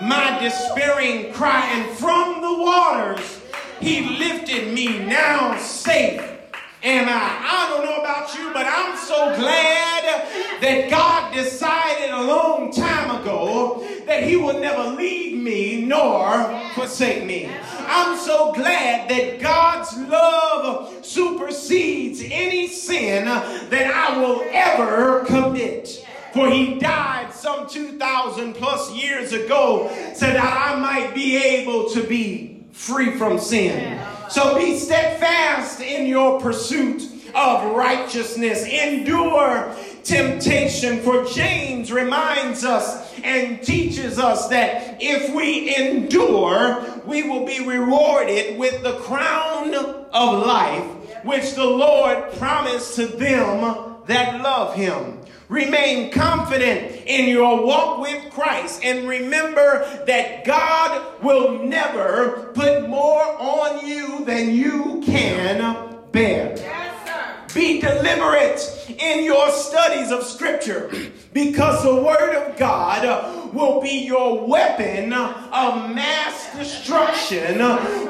my 0.03 0.39
despairing 0.43 1.33
cry, 1.33 1.65
and 1.73 1.97
from 1.97 2.43
the 2.43 2.63
waters 2.63 3.41
he 3.81 4.19
lifted 4.19 4.75
me 4.75 4.99
now 4.99 5.57
safe 5.59 6.36
am 6.87 7.09
I? 7.09 7.41
I 7.43 7.71
don't 7.71 7.85
know 7.85 8.01
about 8.01 8.33
you, 8.35 8.53
but 8.53 8.65
I'm 8.67 8.97
so 8.97 9.37
glad 9.37 10.61
that 10.61 10.89
God 10.89 11.35
decided 11.35 12.11
a 12.11 12.23
long 12.23 12.73
time 12.73 13.21
ago 13.21 13.87
that 14.07 14.23
He 14.23 14.37
will 14.37 14.59
never 14.61 14.91
leave 14.91 15.37
me 15.43 15.85
nor 15.85 16.61
forsake 16.75 17.25
me. 17.25 17.51
I'm 17.89 18.17
so 18.19 18.53
glad 18.53 19.11
that 19.11 19.41
God's 19.41 19.97
love 19.97 21.05
supersedes 21.05 22.23
any 22.25 22.69
sin 22.69 23.25
that 23.25 23.93
I 23.93 24.19
will 24.19 24.43
ever 24.53 25.25
commit. 25.25 26.05
For 26.33 26.51
he 26.51 26.79
died 26.79 27.33
some 27.33 27.67
2,000 27.67 28.55
plus 28.55 28.93
years 28.93 29.33
ago 29.33 29.89
so 30.15 30.27
that 30.27 30.37
I 30.37 30.79
might 30.79 31.15
be 31.15 31.37
able 31.37 31.89
to 31.91 32.03
be 32.03 32.63
free 32.73 33.17
from 33.17 33.39
sin. 33.39 33.99
So 34.29 34.57
be 34.57 34.79
steadfast 34.79 35.81
in 35.81 36.07
your 36.07 36.41
pursuit 36.41 37.03
of 37.35 37.77
righteousness. 37.77 38.65
Endure 38.65 39.75
temptation. 40.03 41.01
For 41.01 41.25
James 41.25 41.93
reminds 41.93 42.65
us 42.65 43.19
and 43.23 43.63
teaches 43.63 44.19
us 44.19 44.49
that 44.49 44.99
if 45.01 45.35
we 45.35 45.75
endure, 45.77 46.85
we 47.05 47.23
will 47.29 47.47
be 47.47 47.65
rewarded 47.65 48.59
with 48.59 48.83
the 48.83 48.95
crown 48.99 49.75
of 49.75 50.47
life, 50.47 50.85
which 51.25 51.55
the 51.55 51.65
Lord 51.65 52.33
promised 52.33 52.97
to 52.97 53.07
them 53.07 53.97
that 54.07 54.41
love 54.43 54.75
him. 54.75 55.21
Remain 55.49 56.11
confident 56.11 57.07
in 57.07 57.29
your 57.29 57.65
walk 57.65 58.01
with 58.01 58.33
Christ 58.33 58.81
and 58.83 59.09
remember 59.09 60.05
that 60.07 60.45
God 60.45 61.23
will 61.23 61.63
never 61.63 62.51
put 62.55 62.89
more 62.89 63.23
on 63.23 63.87
you 63.87 64.25
than 64.25 64.53
you 64.53 65.03
can 65.07 65.87
bear. 66.11 66.57
Be 67.55 67.81
deliberate 67.81 68.61
in 68.99 69.25
your 69.25 69.51
studies 69.51 70.11
of 70.11 70.25
Scripture 70.25 70.91
because 71.33 71.83
the 71.83 71.95
Word 71.95 72.35
of 72.35 72.59
God 72.59 73.55
will 73.55 73.81
be 73.81 74.05
your 74.05 74.47
weapon 74.47 75.13
of 75.13 75.95
mass 75.95 76.55
destruction 76.57 77.61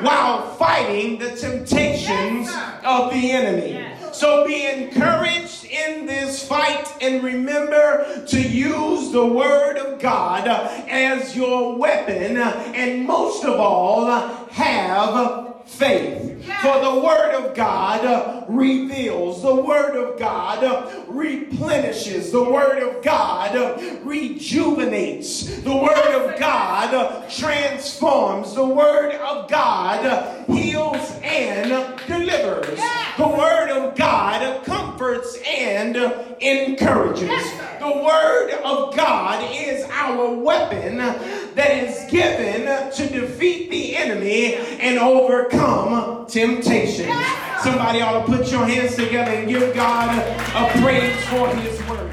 while 0.03 0.55
fighting 0.55 1.19
the 1.19 1.31
temptations 1.37 2.49
of 2.83 3.13
the 3.13 3.31
enemy. 3.31 3.87
So 4.17 4.47
be 4.47 4.65
encouraged 4.65 5.67
in 5.67 6.07
this 6.07 6.43
fight 6.43 6.91
and 7.03 7.23
remember 7.23 8.25
to 8.29 8.41
use 8.41 9.13
the 9.13 9.27
Word 9.27 9.77
of 9.77 10.01
God 10.01 10.49
as 10.89 11.37
your 11.37 11.77
weapon 11.77 12.39
and 12.39 13.07
most 13.07 13.45
of 13.45 13.61
all, 13.61 14.07
have 14.53 15.56
faith. 15.67 16.25
For 16.63 16.81
the 16.81 17.01
Word 17.01 17.35
of 17.35 17.55
God 17.55 18.45
reveals, 18.49 19.43
the 19.43 19.55
Word 19.55 19.97
of 19.97 20.19
God 20.19 20.63
replenishes, 21.09 22.31
the 22.31 22.43
Word 22.43 22.83
of 22.83 23.03
God 23.03 23.81
rejuvenates, 24.05 25.61
the 25.63 25.77
Word 25.77 26.15
of 26.15 26.39
God 26.39 27.29
transforms, 27.29 28.55
the 28.55 28.67
Word 28.67 29.15
of 29.17 29.51
God 29.51 30.47
heals 30.47 31.11
and 31.23 31.99
delivers. 32.07 32.81
The 33.19 33.29
Word 33.29 33.71
of 33.71 33.97
God 33.97 34.65
comforts 34.65 35.37
and 35.47 35.97
encourages. 36.41 37.45
The 37.79 38.03
Word 38.05 38.51
of 38.65 38.97
God 38.97 39.49
is 39.53 39.85
our 39.91 40.35
weapon 40.35 40.97
that 40.99 41.71
is 41.71 42.11
given 42.11 42.91
to 42.93 43.09
defeat 43.09 43.71
the 43.71 43.97
enemy 43.97 44.55
and 44.55 44.99
overcome 44.99 46.27
temptation. 46.27 47.09
Somebody 47.63 48.01
ought 48.01 48.27
to 48.27 48.33
put 48.33 48.51
your 48.51 48.67
hands 48.67 48.97
together 48.97 49.31
and 49.31 49.49
give 49.49 49.73
God 49.75 50.19
a 50.19 50.81
praise 50.81 51.25
for 51.27 51.49
His 51.57 51.81
Word. 51.89 52.13